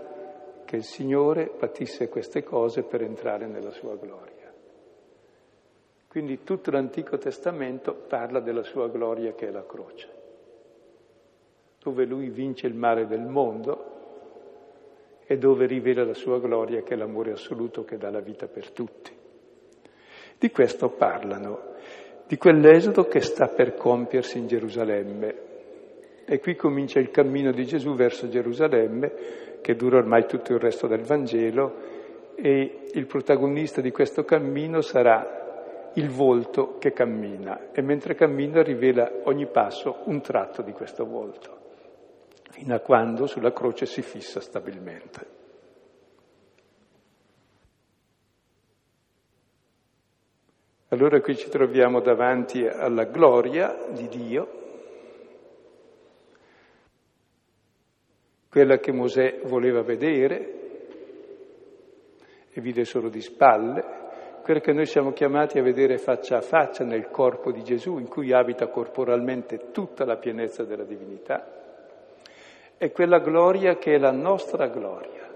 [0.65, 4.38] che il Signore patisse queste cose per entrare nella sua gloria.
[6.19, 10.09] Quindi tutto l'Antico Testamento parla della sua gloria che è la croce,
[11.81, 13.85] dove lui vince il male del mondo
[15.25, 18.73] e dove rivela la sua gloria che è l'amore assoluto che dà la vita per
[18.73, 19.13] tutti.
[20.37, 21.75] Di questo parlano,
[22.27, 25.35] di quell'esodo che sta per compiersi in Gerusalemme.
[26.25, 29.13] E qui comincia il cammino di Gesù verso Gerusalemme,
[29.61, 31.77] che dura ormai tutto il resto del Vangelo,
[32.35, 35.47] e il protagonista di questo cammino sarà
[35.95, 41.59] il volto che cammina e mentre cammina rivela ogni passo un tratto di questo volto,
[42.51, 45.37] fino a quando sulla croce si fissa stabilmente.
[50.91, 54.57] Allora qui ci troviamo davanti alla gloria di Dio,
[58.49, 60.55] quella che Mosè voleva vedere
[62.51, 63.85] e vide solo di spalle,
[64.49, 68.09] quella che noi siamo chiamati a vedere faccia a faccia nel corpo di Gesù, in
[68.09, 74.69] cui abita corporalmente tutta la pienezza della divinità, è quella gloria che è la nostra
[74.69, 75.31] gloria.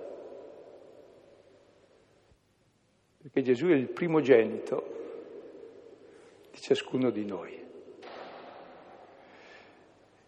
[3.20, 4.86] Perché Gesù è il primogenito
[6.50, 7.62] di ciascuno di noi.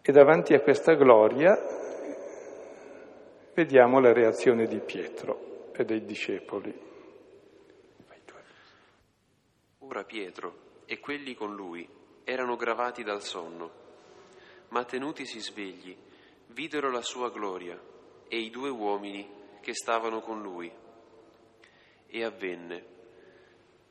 [0.03, 1.59] E davanti a questa gloria
[3.55, 6.93] vediamo la reazione di Pietro e dei discepoli.
[9.95, 11.89] Ora Pietro e quelli con lui
[12.25, 13.71] erano gravati dal sonno,
[14.71, 15.97] ma tenutisi svegli,
[16.49, 17.81] videro la sua gloria
[18.27, 19.25] e i due uomini
[19.61, 20.69] che stavano con lui.
[22.09, 22.85] E avvenne,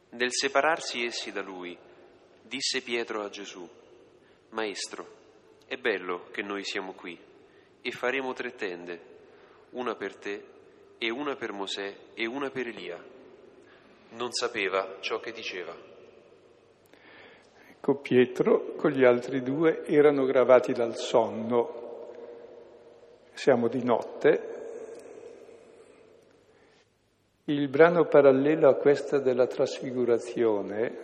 [0.09, 1.77] nel separarsi essi da lui,
[2.41, 3.65] disse Pietro a Gesù,
[4.49, 5.07] Maestro,
[5.67, 7.17] è bello che noi siamo qui
[7.79, 9.01] e faremo tre tende,
[9.69, 10.45] una per te
[10.97, 13.01] e una per Mosè e una per Elia.
[14.09, 15.91] Non sapeva ciò che diceva.
[17.85, 21.81] Ecco, Pietro con gli altri due erano gravati dal sonno.
[23.33, 24.51] Siamo di notte,
[27.45, 30.97] Il brano parallelo a questa della trasfigurazione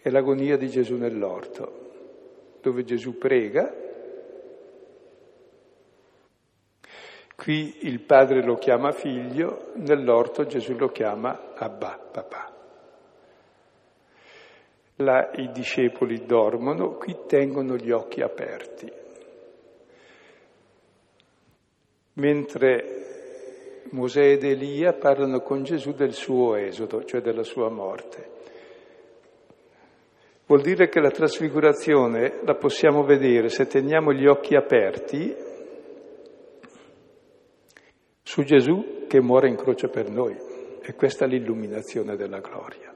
[0.00, 3.74] è l'agonia di Gesù nell'orto, dove Gesù prega.
[7.34, 12.53] Qui il padre lo chiama figlio, nell'orto Gesù lo chiama Abba, papà.
[14.96, 18.92] Là i discepoli dormono, qui tengono gli occhi aperti.
[22.14, 23.04] Mentre
[23.90, 28.30] Mosè ed Elia parlano con Gesù del suo esodo, cioè della sua morte.
[30.46, 35.34] Vuol dire che la trasfigurazione la possiamo vedere se teniamo gli occhi aperti
[38.22, 40.36] su Gesù che muore in croce per noi.
[40.82, 42.93] E questa è l'illuminazione della gloria.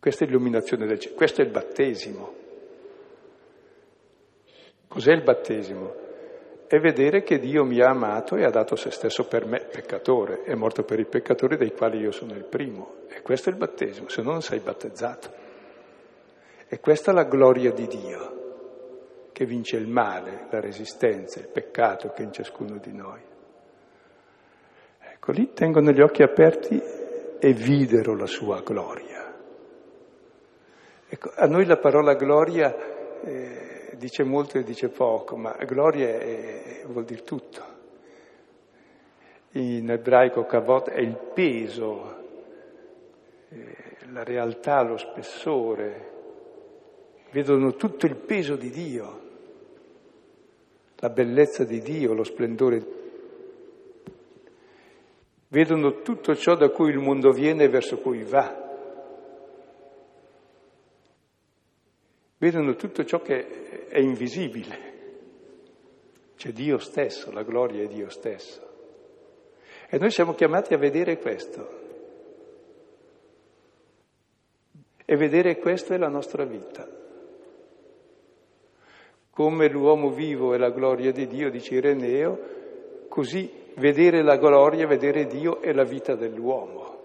[0.00, 2.34] Questa è l'illuminazione del cielo, questo è il battesimo.
[4.88, 5.94] Cos'è il battesimo?
[6.66, 10.42] È vedere che Dio mi ha amato e ha dato se stesso per me, peccatore,
[10.42, 13.02] è morto per i peccatori dei quali io sono il primo.
[13.08, 15.30] E questo è il battesimo, se no non sei battezzato.
[16.66, 22.08] E questa è la gloria di Dio, che vince il male, la resistenza, il peccato
[22.10, 23.20] che è in ciascuno di noi.
[25.12, 26.80] Ecco, lì tengono gli occhi aperti
[27.38, 29.09] e videro la sua gloria.
[31.10, 32.74] Ecco, a noi la parola gloria...
[33.22, 33.70] Eh,
[34.00, 37.62] dice molto e dice poco, ma gloria è, vuol dire tutto.
[39.52, 42.16] In ebraico kavod è il peso,
[43.50, 43.76] eh,
[44.10, 46.08] la realtà, lo spessore.
[47.30, 49.20] Vedono tutto il peso di Dio,
[50.96, 52.98] la bellezza di Dio, lo splendore.
[55.48, 58.68] Vedono tutto ciò da cui il mondo viene e verso cui va.
[62.40, 64.88] Vedono tutto ciò che è invisibile.
[66.36, 68.66] C'è Dio stesso, la gloria è Dio stesso.
[69.90, 71.68] E noi siamo chiamati a vedere questo.
[75.04, 76.88] E vedere questo è la nostra vita.
[79.30, 82.38] Come l'uomo vivo è la gloria di Dio, dice Ireneo,
[83.08, 86.99] così vedere la gloria, vedere Dio è la vita dell'uomo.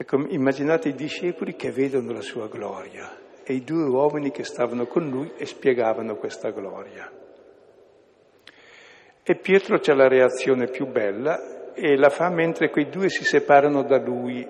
[0.00, 4.86] Ecco, immaginate i discepoli che vedono la sua gloria e i due uomini che stavano
[4.86, 7.10] con lui e spiegavano questa gloria.
[9.24, 13.82] E Pietro c'è la reazione più bella e la fa mentre quei due si separano
[13.82, 14.46] da lui.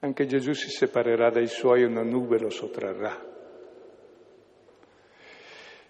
[0.00, 3.22] Anche Gesù si separerà dai suoi una nube lo sottrarrà.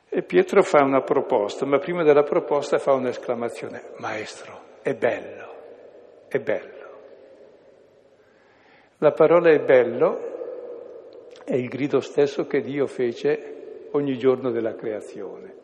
[0.09, 6.41] E Pietro fa una proposta, ma prima della proposta fa un'esclamazione, Maestro, è bello, è
[6.41, 6.78] bello.
[8.99, 10.29] La parola è bello
[11.45, 15.55] è il grido stesso che Dio fece ogni giorno della creazione.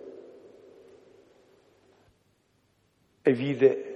[3.23, 3.95] E vide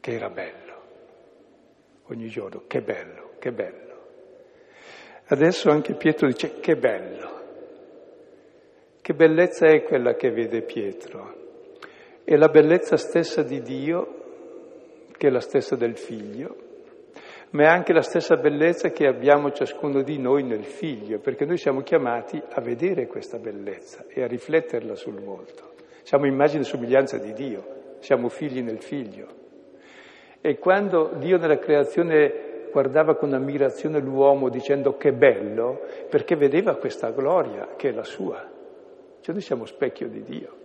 [0.00, 0.80] che era bello,
[2.06, 3.98] ogni giorno, che bello, che bello.
[5.26, 7.38] Adesso anche Pietro dice che bello.
[9.02, 11.34] Che bellezza è quella che vede Pietro?
[12.24, 16.68] È la bellezza stessa di Dio, che è la stessa del figlio,
[17.50, 21.56] ma è anche la stessa bellezza che abbiamo ciascuno di noi nel figlio, perché noi
[21.56, 25.72] siamo chiamati a vedere questa bellezza e a rifletterla sul volto.
[26.02, 29.38] Siamo immagine e somiglianza di Dio, siamo figli nel figlio.
[30.40, 37.10] E quando Dio nella creazione guardava con ammirazione l'uomo dicendo che bello, perché vedeva questa
[37.10, 38.48] gloria che è la sua.
[39.20, 40.56] Cioè noi siamo specchio di Dio.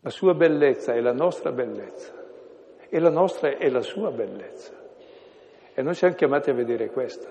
[0.00, 2.22] La sua bellezza è la nostra bellezza
[2.94, 4.72] e la nostra è la sua bellezza.
[5.74, 7.28] E noi siamo chiamati a vedere questa.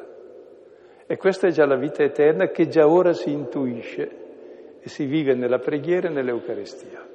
[1.06, 5.36] E questa è già la vita eterna che già ora si intuisce e si vive
[5.36, 7.08] nella preghiera e nell'Eucaristia,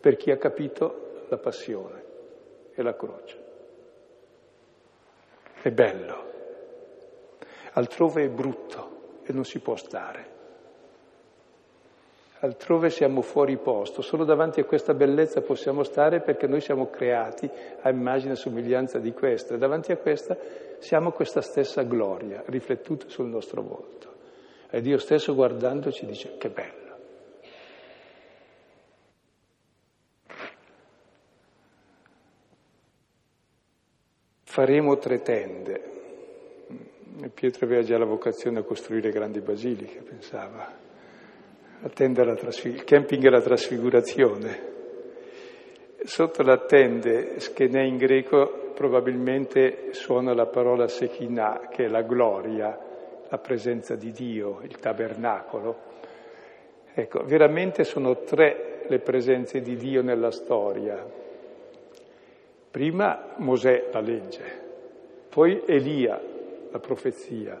[0.00, 2.02] per chi ha capito la passione
[2.74, 3.38] e la croce.
[5.62, 6.24] È bello,
[7.74, 10.31] altrove è brutto e non si può stare
[12.42, 17.48] altrove siamo fuori posto, solo davanti a questa bellezza possiamo stare perché noi siamo creati
[17.82, 20.36] a immagine e somiglianza di questa e davanti a questa
[20.78, 24.10] siamo questa stessa gloria riflettuta sul nostro volto.
[24.70, 26.80] E Dio stesso guardandoci dice che bello.
[34.42, 35.90] Faremo tre tende.
[37.32, 40.81] Pietro aveva già la vocazione a costruire grandi basiliche, pensava
[41.82, 44.70] la tenda alla trasfig- il camping è la trasfigurazione.
[46.04, 52.78] Sotto la tende, schenè in greco, probabilmente suona la parola Shekinah, che è la gloria,
[53.28, 55.90] la presenza di Dio, il tabernacolo.
[56.94, 61.04] Ecco, veramente sono tre le presenze di Dio nella storia.
[62.70, 64.42] Prima Mosè, la legge,
[65.28, 66.20] poi Elia,
[66.70, 67.60] la profezia,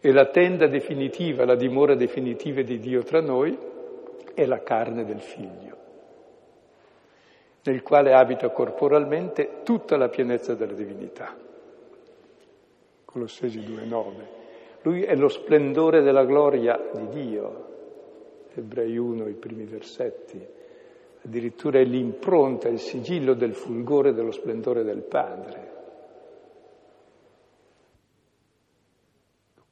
[0.00, 3.56] e la tenda definitiva, la dimora definitiva di Dio tra noi
[4.32, 5.76] è la carne del figlio,
[7.64, 11.36] nel quale abita corporalmente tutta la pienezza della divinità.
[13.04, 14.38] Colossesi 2,9.
[14.82, 17.68] Lui è lo splendore della gloria di Dio.
[18.54, 20.42] Ebrei 1, i primi versetti.
[21.22, 25.79] Addirittura è l'impronta, il sigillo del fulgore dello splendore del Padre.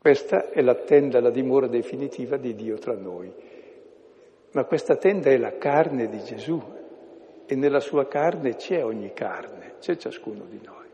[0.09, 3.31] Questa è la tenda, la dimora definitiva di Dio tra noi.
[4.53, 6.59] Ma questa tenda è la carne di Gesù
[7.45, 10.87] e nella sua carne c'è ogni carne, c'è ciascuno di noi.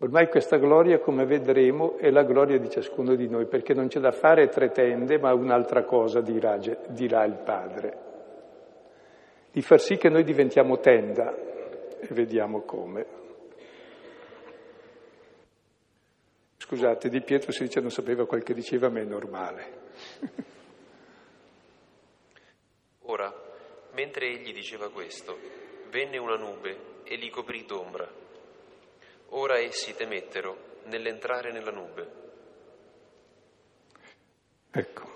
[0.00, 4.00] Ormai questa gloria, come vedremo, è la gloria di ciascuno di noi, perché non c'è
[4.00, 7.98] da fare tre tende, ma un'altra cosa dirà, dirà il Padre.
[9.50, 11.34] Di far sì che noi diventiamo tenda,
[12.00, 13.23] e vediamo come.
[16.64, 19.72] Scusate, di Pietro si dice non sapeva quel che diceva, ma è normale.
[23.06, 23.30] Ora,
[23.92, 25.38] mentre egli diceva questo,
[25.90, 28.10] venne una nube e li coprì d'ombra.
[29.28, 32.10] Ora essi temettero nell'entrare nella nube.
[34.70, 35.12] Ecco,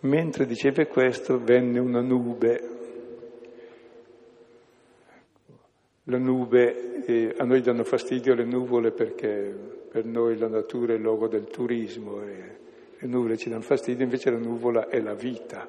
[0.00, 2.81] mentre diceva questo, venne una nube.
[6.12, 9.50] La nube, eh, a noi danno fastidio le nuvole perché
[9.90, 12.58] per noi la natura è il luogo del turismo e
[12.98, 15.66] le nuvole ci danno fastidio, invece la nuvola è la vita.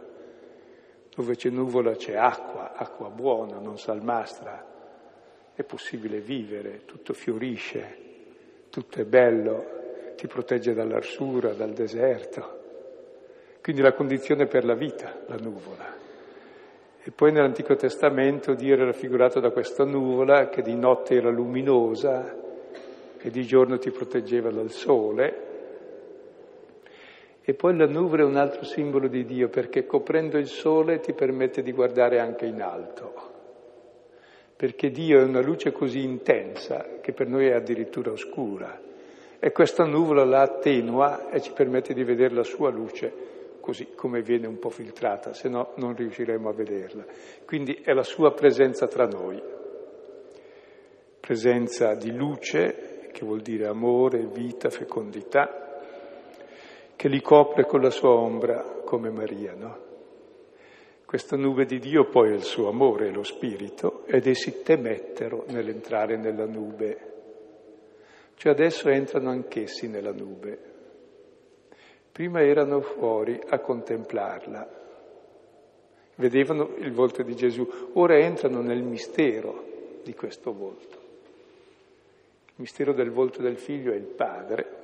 [1.15, 4.67] Dove c'è nuvola c'è acqua, acqua buona, non salmastra.
[5.53, 7.97] È possibile vivere, tutto fiorisce,
[8.69, 12.59] tutto è bello, ti protegge dall'arsura, dal deserto.
[13.61, 16.02] Quindi la condizione per la vita, la nuvola.
[17.05, 22.33] E poi nell'Antico Testamento Dio era raffigurato da questa nuvola che di notte era luminosa
[23.17, 25.51] che di giorno ti proteggeva dal sole.
[27.41, 31.11] E poi la nuvola è un altro simbolo di Dio perché coprendo il sole ti
[31.11, 33.13] permette di guardare anche in alto.
[34.55, 38.79] Perché Dio è una luce così intensa che per noi è addirittura oscura.
[39.39, 43.32] E questa nuvola la attenua e ci permette di vedere la sua luce
[43.63, 47.05] così come viene un po' filtrata, se no non riusciremo a vederla.
[47.45, 49.41] Quindi è la sua presenza tra noi,
[51.21, 55.79] presenza di luce che vuol dire amore, vita, fecondità,
[56.93, 59.77] che li copre con la sua ombra come Maria, no?
[61.05, 66.17] Questa nube di Dio poi è il suo amore, lo spirito, ed essi temettero nell'entrare
[66.17, 67.11] nella nube.
[68.35, 70.72] Cioè adesso entrano anch'essi nella nube.
[72.13, 74.69] Prima erano fuori a contemplarla,
[76.17, 81.01] vedevano il volto di Gesù, ora entrano nel mistero di questo volto.
[82.45, 84.81] Il mistero del volto del figlio è il padre.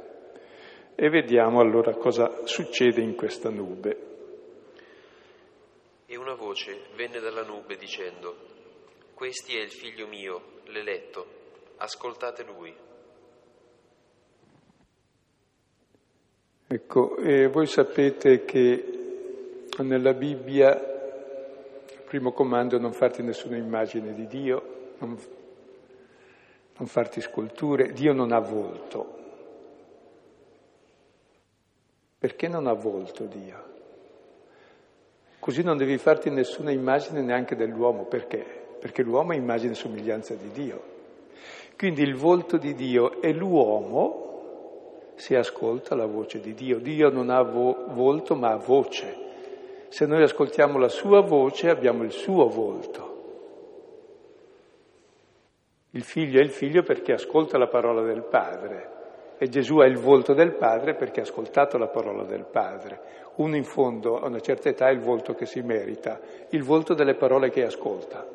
[0.95, 4.07] E vediamo allora cosa succede in questa nube.
[6.07, 8.35] E una voce venne dalla nube dicendo,
[9.13, 11.27] Questi è il figlio mio, l'eletto,
[11.77, 12.75] ascoltate lui.
[16.71, 18.85] Ecco, eh, voi sapete che
[19.79, 25.17] nella Bibbia il primo comando è non farti nessuna immagine di Dio, non
[26.79, 27.91] non farti sculture.
[27.91, 29.17] Dio non ha volto.
[32.17, 33.67] Perché non ha volto Dio?
[35.39, 38.05] Così non devi farti nessuna immagine neanche dell'uomo.
[38.05, 38.37] Perché?
[38.79, 40.97] Perché l'uomo è immagine e somiglianza di Dio.
[41.77, 44.27] Quindi il volto di Dio è l'uomo
[45.19, 46.79] se ascolta la voce di Dio.
[46.79, 49.27] Dio non ha vo- volto ma ha voce.
[49.89, 53.07] Se noi ascoltiamo la sua voce abbiamo il suo volto.
[55.89, 58.97] Il figlio è il figlio perché ascolta la parola del padre
[59.37, 63.01] e Gesù ha il volto del padre perché ha ascoltato la parola del padre.
[63.35, 66.93] Uno in fondo a una certa età è il volto che si merita, il volto
[66.93, 68.25] delle parole che ascolta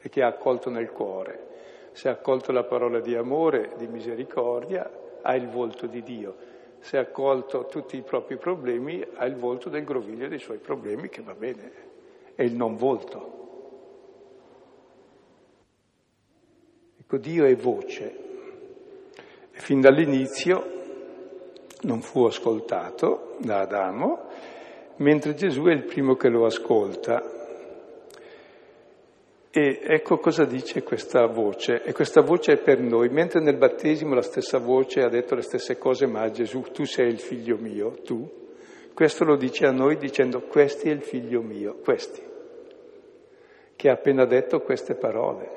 [0.00, 1.48] e che ha accolto nel cuore.
[1.92, 4.88] Se ha accolto la parola di amore, di misericordia,
[5.22, 6.36] ha il volto di Dio.
[6.80, 11.08] Se ha accolto tutti i propri problemi, ha il volto del groviglio dei suoi problemi,
[11.08, 11.72] che va bene,
[12.34, 13.38] è il non volto.
[16.98, 18.28] Ecco, Dio è voce.
[19.50, 20.78] E fin dall'inizio
[21.82, 24.28] non fu ascoltato da Adamo,
[24.96, 27.39] mentre Gesù è il primo che lo ascolta.
[29.52, 34.14] E ecco cosa dice questa voce, e questa voce è per noi, mentre nel battesimo
[34.14, 37.96] la stessa voce ha detto le stesse cose, ma Gesù, tu sei il figlio mio,
[38.04, 38.30] tu,
[38.94, 42.22] questo lo dice a noi dicendo, questi è il figlio mio, questi,
[43.74, 45.50] che ha appena detto queste parole,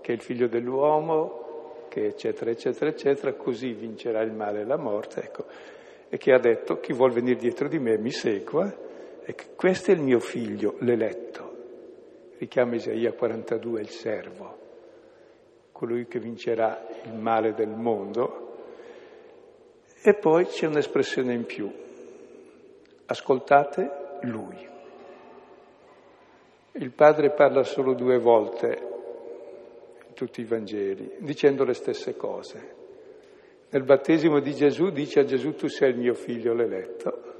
[0.00, 4.78] che è il figlio dell'uomo, che eccetera, eccetera, eccetera, così vincerà il male e la
[4.78, 5.44] morte, ecco,
[6.08, 8.74] e che ha detto, chi vuol venire dietro di me mi segua,
[9.22, 11.55] e questo è il mio figlio, l'eletto
[12.38, 14.58] richiama Isaia 42 il servo,
[15.72, 18.44] colui che vincerà il male del mondo.
[20.02, 21.70] E poi c'è un'espressione in più,
[23.06, 24.68] ascoltate lui.
[26.72, 28.88] Il Padre parla solo due volte
[30.06, 32.74] in tutti i Vangeli, dicendo le stesse cose.
[33.70, 37.35] Nel battesimo di Gesù dice a Gesù tu sei il mio figlio l'eletto,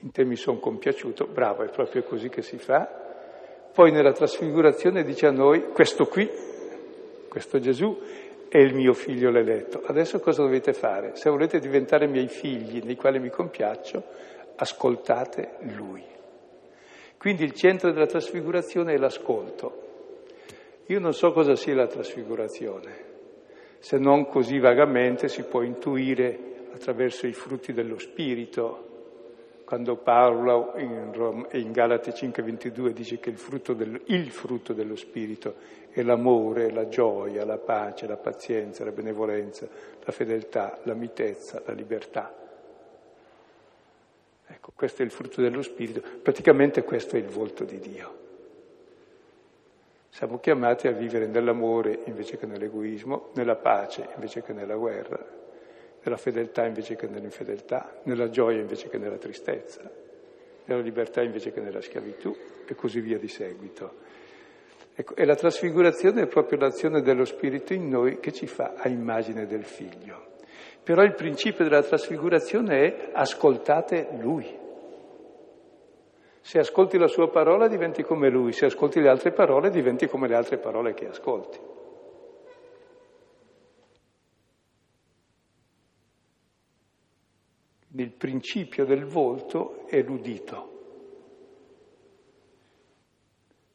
[0.00, 2.88] in te mi sono compiaciuto, bravo, è proprio così che si fa.
[3.72, 6.28] Poi nella trasfigurazione dice a noi, questo qui,
[7.28, 7.98] questo Gesù,
[8.48, 9.80] è il mio figlio l'eletto.
[9.84, 11.14] Adesso cosa dovete fare?
[11.14, 14.02] Se volete diventare miei figli nei quali mi compiaccio,
[14.56, 16.04] ascoltate Lui.
[17.16, 19.88] Quindi il centro della trasfigurazione è l'ascolto.
[20.86, 23.08] Io non so cosa sia la trasfigurazione,
[23.78, 28.89] se non così vagamente si può intuire attraverso i frutti dello Spirito,
[29.70, 35.54] quando Paolo in, in Galati 5:22 dice che il frutto, del, il frutto dello Spirito
[35.92, 39.68] è l'amore, la gioia, la pace, la pazienza, la benevolenza,
[40.02, 42.34] la fedeltà, la mitezza, la libertà.
[44.48, 48.18] Ecco, questo è il frutto dello Spirito, praticamente questo è il volto di Dio.
[50.08, 55.24] Siamo chiamati a vivere nell'amore invece che nell'egoismo, nella pace invece che nella guerra,
[56.02, 59.82] nella fedeltà invece che nell'infedeltà, nella gioia invece che nella tristezza,
[60.64, 62.34] nella libertà invece che nella schiavitù
[62.66, 64.08] e così via di seguito.
[64.94, 68.88] Ecco, e la trasfigurazione è proprio l'azione dello Spirito in noi che ci fa a
[68.88, 70.28] immagine del Figlio.
[70.82, 74.58] Però il principio della trasfigurazione è ascoltate Lui.
[76.40, 80.26] Se ascolti la sua parola diventi come Lui, se ascolti le altre parole diventi come
[80.26, 81.58] le altre parole che ascolti.
[88.00, 90.68] Il principio del volto è l'udito.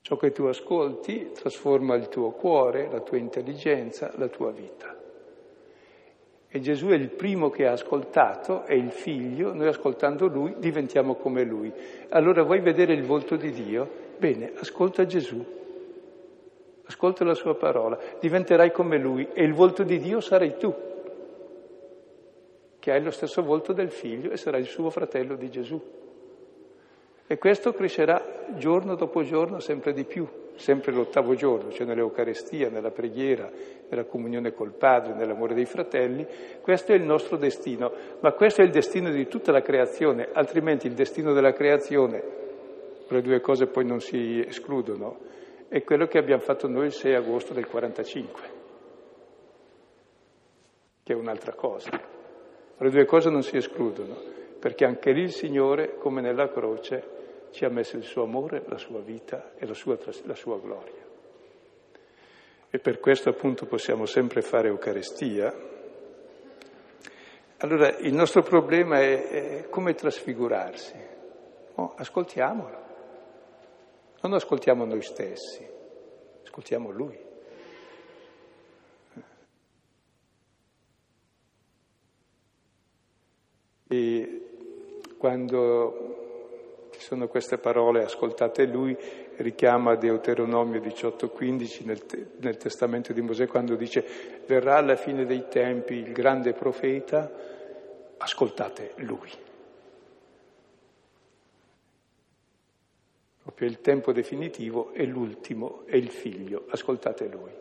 [0.01, 4.95] Ciò che tu ascolti trasforma il tuo cuore, la tua intelligenza, la tua vita.
[6.47, 11.15] E Gesù è il primo che ha ascoltato, è il figlio, noi ascoltando lui diventiamo
[11.15, 11.73] come lui.
[12.09, 13.89] Allora vuoi vedere il volto di Dio?
[14.17, 15.43] Bene, ascolta Gesù,
[16.86, 20.73] ascolta la sua parola, diventerai come lui e il volto di Dio sarai tu
[22.86, 25.81] che hai lo stesso volto del figlio e sarà il suo fratello di Gesù.
[27.25, 32.91] E questo crescerà giorno dopo giorno sempre di più, sempre l'ottavo giorno, cioè nell'Eucarestia, nella
[32.91, 33.49] preghiera,
[33.89, 36.27] nella comunione col Padre, nell'amore dei fratelli.
[36.61, 40.86] Questo è il nostro destino, ma questo è il destino di tutta la creazione, altrimenti
[40.86, 42.21] il destino della creazione,
[43.07, 45.21] le due cose poi non si escludono,
[45.69, 48.41] è quello che abbiamo fatto noi il 6 agosto del 45,
[51.01, 52.13] che è un'altra cosa.
[52.78, 54.15] Le due cose non si escludono,
[54.59, 58.78] perché anche lì il Signore, come nella croce, ci ha messo il suo amore, la
[58.78, 61.03] sua vita e la sua, la sua gloria.
[62.69, 65.53] E per questo appunto possiamo sempre fare Eucaristia.
[67.59, 69.28] Allora il nostro problema è,
[69.61, 70.95] è come trasfigurarsi.
[71.76, 72.84] Oh, ascoltiamolo.
[74.21, 75.65] Non ascoltiamo noi stessi,
[76.43, 77.24] ascoltiamo Lui.
[83.95, 84.41] E
[85.17, 88.95] quando ci sono queste parole ascoltate lui,
[89.37, 92.03] richiama Deuteronomio 18,15 nel,
[92.39, 94.05] nel testamento di Mosè quando dice
[94.45, 97.31] verrà alla fine dei tempi il grande profeta,
[98.17, 99.31] ascoltate lui.
[103.43, 107.51] Proprio il tempo definitivo è l'ultimo, è il figlio, ascoltate lui.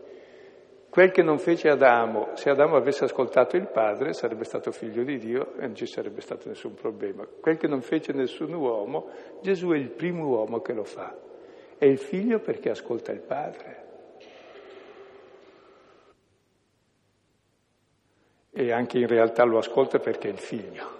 [0.94, 5.18] Quel che non fece Adamo, se Adamo avesse ascoltato il padre sarebbe stato figlio di
[5.18, 7.26] Dio e non ci sarebbe stato nessun problema.
[7.26, 9.08] Quel che non fece nessun uomo,
[9.42, 11.12] Gesù è il primo uomo che lo fa.
[11.76, 13.84] È il figlio perché ascolta il padre.
[18.52, 20.90] E anche in realtà lo ascolta perché è il figlio.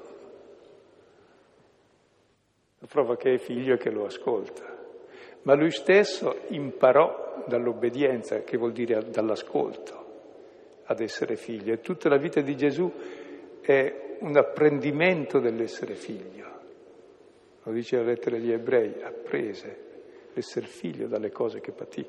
[2.80, 4.84] La prova che è figlio è che lo ascolta.
[5.45, 10.05] Ma lui stesso imparò dall'obbedienza, che vuol dire dall'ascolto,
[10.84, 11.72] ad essere figlio.
[11.72, 12.90] E tutta la vita di Gesù
[13.61, 16.53] è un apprendimento dell'essere figlio.
[17.62, 19.92] Lo dice la lettera agli ebrei, apprese,
[20.32, 22.07] l'essere figlio dalle cose che patì.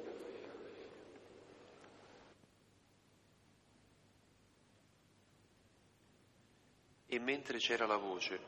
[7.08, 8.40] E mentre c'era la voce,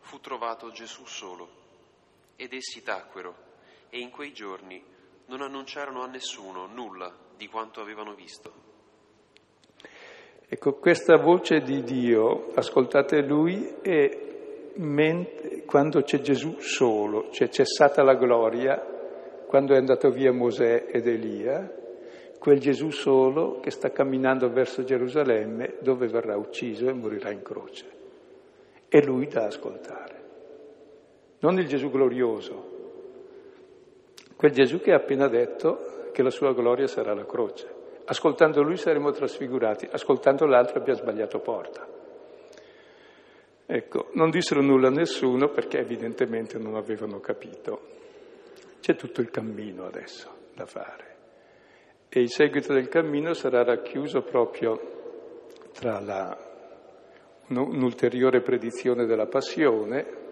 [0.00, 1.48] fu trovato Gesù solo,
[2.36, 3.47] ed essi tacquero,
[3.90, 4.82] e in quei giorni
[5.26, 8.52] non annunciarono a nessuno nulla di quanto avevano visto.
[10.48, 18.02] Ecco, questa voce di Dio, ascoltate Lui, e ment- quando c'è Gesù solo, c'è cessata
[18.02, 18.76] la gloria,
[19.46, 21.70] quando è andato via Mosè ed Elia,
[22.38, 27.96] quel Gesù solo che sta camminando verso Gerusalemme dove verrà ucciso e morirà in croce
[28.88, 30.16] è lui da ascoltare.
[31.40, 32.67] Non il Gesù glorioso,
[34.38, 37.74] quel Gesù che ha appena detto che la sua gloria sarà la croce.
[38.04, 41.84] Ascoltando lui saremo trasfigurati, ascoltando l'altro abbia sbagliato porta.
[43.66, 47.80] Ecco, non dissero nulla a nessuno perché evidentemente non avevano capito.
[48.80, 51.16] C'è tutto il cammino adesso da fare.
[52.08, 54.80] E il seguito del cammino sarà racchiuso proprio
[55.72, 56.46] tra la
[57.48, 60.26] un'ulteriore predizione della passione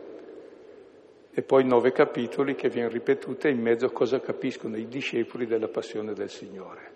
[1.39, 5.69] e poi nove capitoli che viene ripetute in mezzo a cosa capiscono i discepoli della
[5.69, 6.93] passione del Signore.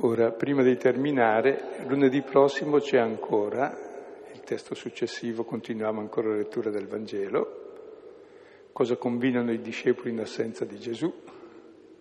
[0.00, 3.72] Ora, prima di terminare, lunedì prossimo c'è ancora,
[4.32, 10.64] il testo successivo, continuiamo ancora la lettura del Vangelo, cosa combinano i discepoli in assenza
[10.64, 11.14] di Gesù,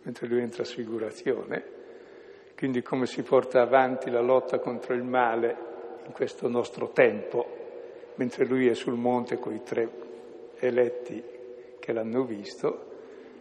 [0.02, 1.64] mentre lui è in trasfigurazione,
[2.58, 5.56] quindi come si porta avanti la lotta contro il male
[6.04, 10.05] in questo nostro tempo, mentre lui è sul monte con i tre
[10.60, 11.24] eletti
[11.80, 12.94] che l'hanno visto,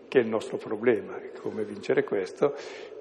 [0.09, 2.55] che è il nostro problema, come vincere questo.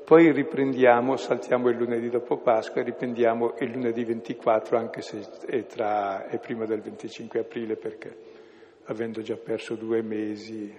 [0.05, 5.65] Poi riprendiamo, saltiamo il lunedì dopo Pasqua e riprendiamo il lunedì 24, anche se è,
[5.65, 8.15] tra, è prima del 25 aprile, perché
[8.85, 10.77] avendo già perso due mesi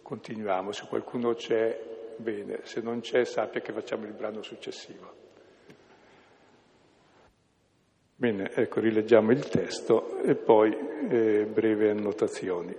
[0.00, 0.72] continuiamo.
[0.72, 1.78] Se qualcuno c'è,
[2.16, 5.21] bene, se non c'è sappia che facciamo il brano successivo.
[8.22, 10.72] Bene, ecco, rileggiamo il testo e poi
[11.08, 12.72] eh, breve annotazioni.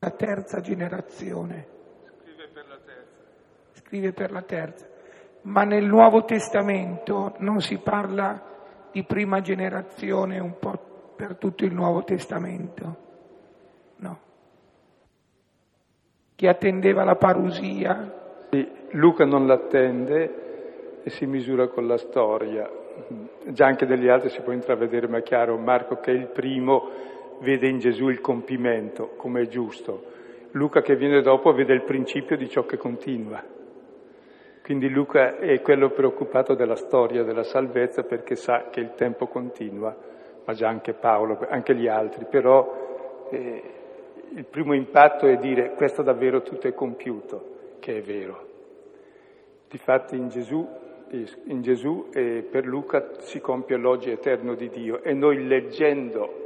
[0.00, 1.66] La terza generazione.
[2.02, 3.14] Scrive per la terza.
[3.74, 4.88] Scrive per la terza.
[5.42, 11.72] Ma nel Nuovo Testamento non si parla di prima generazione un po' per tutto il
[11.72, 12.96] Nuovo Testamento.
[13.98, 14.20] No.
[16.34, 18.48] Chi attendeva la parusia.
[18.50, 20.48] Sì, Luca non l'attende
[21.02, 22.70] e si misura con la storia.
[23.46, 26.88] Già anche degli altri si può intravedere, ma è chiaro, Marco che è il primo
[27.40, 30.18] vede in Gesù il compimento, come è giusto.
[30.52, 33.42] Luca che viene dopo vede il principio di ciò che continua.
[34.62, 39.96] Quindi Luca è quello preoccupato della storia della salvezza perché sa che il tempo continua,
[40.44, 42.26] ma già anche Paolo, anche gli altri.
[42.28, 43.62] Però eh,
[44.34, 48.46] il primo impatto è dire questo davvero tutto è compiuto, che è vero.
[49.68, 50.68] Difatti in Gesù
[51.10, 56.40] in Gesù e per Luca si compie l'oggi eterno di Dio e noi leggendo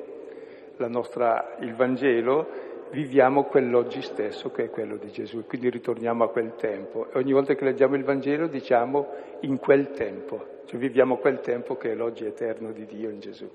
[0.88, 5.44] nostra, il Vangelo viviamo quell'oggi stesso che è quello di Gesù.
[5.46, 7.08] Quindi ritorniamo a quel tempo.
[7.12, 9.08] E ogni volta che leggiamo il Vangelo diciamo
[9.40, 13.50] in quel tempo, cioè viviamo quel tempo che è l'oggi eterno di Dio in Gesù.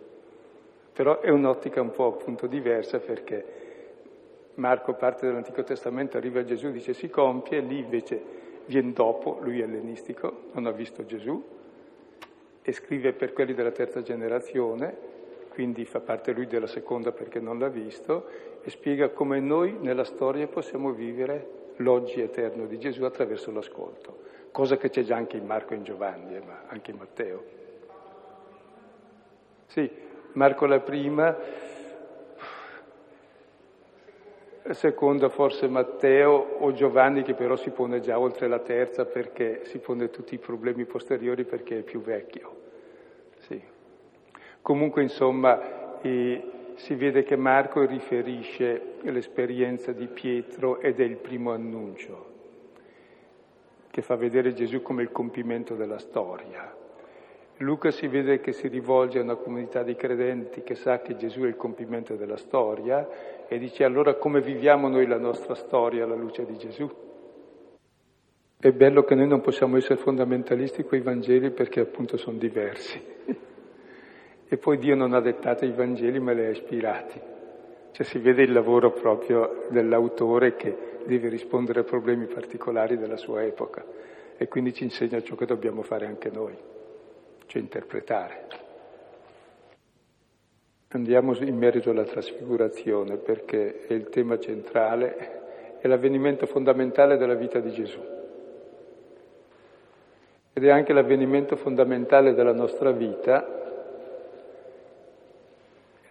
[0.94, 3.58] Però è un'ottica un po' appunto diversa perché
[4.56, 8.22] Marco parte dall'Antico Testamento, arriva a Gesù, dice si compie, lì invece
[8.70, 11.44] viene dopo, lui è ellenistico, non ha visto Gesù,
[12.62, 14.96] e scrive per quelli della terza generazione,
[15.50, 18.28] quindi fa parte lui della seconda perché non l'ha visto,
[18.62, 24.20] e spiega come noi nella storia possiamo vivere l'oggi eterno di Gesù attraverso l'ascolto,
[24.52, 27.44] cosa che c'è già anche in Marco e in Giovanni, eh, ma anche in Matteo.
[29.66, 29.90] Sì,
[30.34, 31.36] Marco la prima
[34.74, 39.80] seconda forse Matteo o Giovanni che però si pone già oltre la terza perché si
[39.80, 42.56] pone tutti i problemi posteriori perché è più vecchio.
[43.40, 43.62] Sì.
[44.62, 46.44] Comunque insomma eh,
[46.76, 52.30] si vede che Marco riferisce l'esperienza di Pietro ed è il primo annuncio
[53.92, 56.79] che fa vedere Gesù come il compimento della storia.
[57.62, 61.42] Luca si vede che si rivolge a una comunità di credenti che sa che Gesù
[61.42, 66.16] è il compimento della storia e dice allora come viviamo noi la nostra storia alla
[66.16, 66.90] luce di Gesù?
[68.58, 72.98] È bello che noi non possiamo essere fondamentalisti con i Vangeli perché appunto sono diversi.
[74.48, 77.20] e poi Dio non ha dettato i Vangeli ma li ha ispirati.
[77.92, 83.44] Cioè si vede il lavoro proprio dell'autore che deve rispondere a problemi particolari della sua
[83.44, 83.84] epoca
[84.38, 86.78] e quindi ci insegna ciò che dobbiamo fare anche noi
[87.50, 88.48] cioè interpretare.
[90.90, 97.60] Andiamo in merito alla trasfigurazione perché è il tema centrale, è l'avvenimento fondamentale della vita
[97.60, 98.00] di Gesù.
[100.54, 103.58] Ed è anche l'avvenimento fondamentale della nostra vita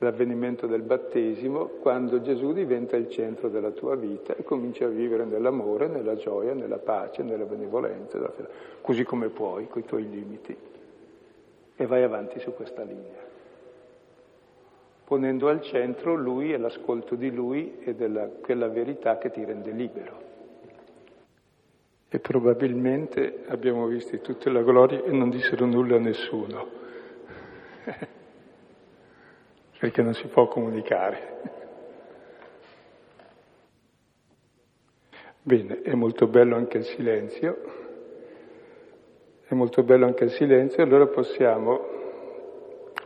[0.00, 5.24] l'avvenimento del battesimo, quando Gesù diventa il centro della tua vita e cominci a vivere
[5.24, 8.32] nell'amore, nella gioia, nella pace, nella benevolenza,
[8.80, 10.56] così come puoi, con i tuoi limiti.
[11.80, 13.24] E vai avanti su questa linea,
[15.04, 19.70] ponendo al centro Lui e l'ascolto di Lui e della, quella verità che ti rende
[19.70, 20.26] libero.
[22.10, 26.76] E probabilmente abbiamo visto tutta la gloria e non dissero nulla a nessuno.
[29.78, 31.36] perché non si può comunicare.
[35.42, 37.87] Bene, è molto bello anche il silenzio,
[39.48, 41.80] è molto bello anche il silenzio, allora possiamo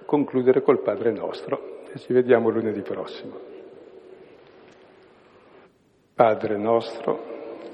[0.05, 3.39] concludere col Padre nostro e ci vediamo lunedì prossimo.
[6.15, 7.21] Padre nostro,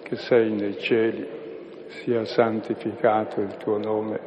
[0.02, 1.26] che sei nei cieli,
[1.86, 4.20] sia santificato il tuo nome,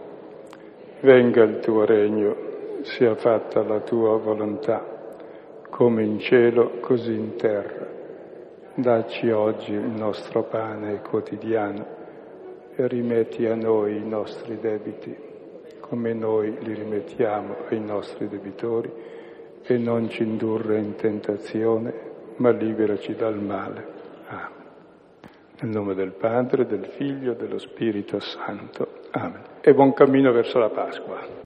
[1.02, 2.50] venga il tuo regno
[2.82, 4.84] sia fatta la tua volontà,
[5.70, 7.88] come in cielo, così in terra.
[8.74, 12.01] Dacci oggi il nostro pane quotidiano
[12.76, 15.16] e rimetti a noi i nostri debiti,
[15.80, 18.92] come noi li rimettiamo ai nostri debitori,
[19.64, 21.94] e non ci indurre in tentazione,
[22.38, 23.86] ma liberaci dal male.
[24.28, 24.50] Amen.
[25.62, 28.88] Nel nome del Padre, del Figlio e dello Spirito Santo.
[29.12, 29.42] Amen.
[29.62, 31.40] E buon cammino verso la Pasqua.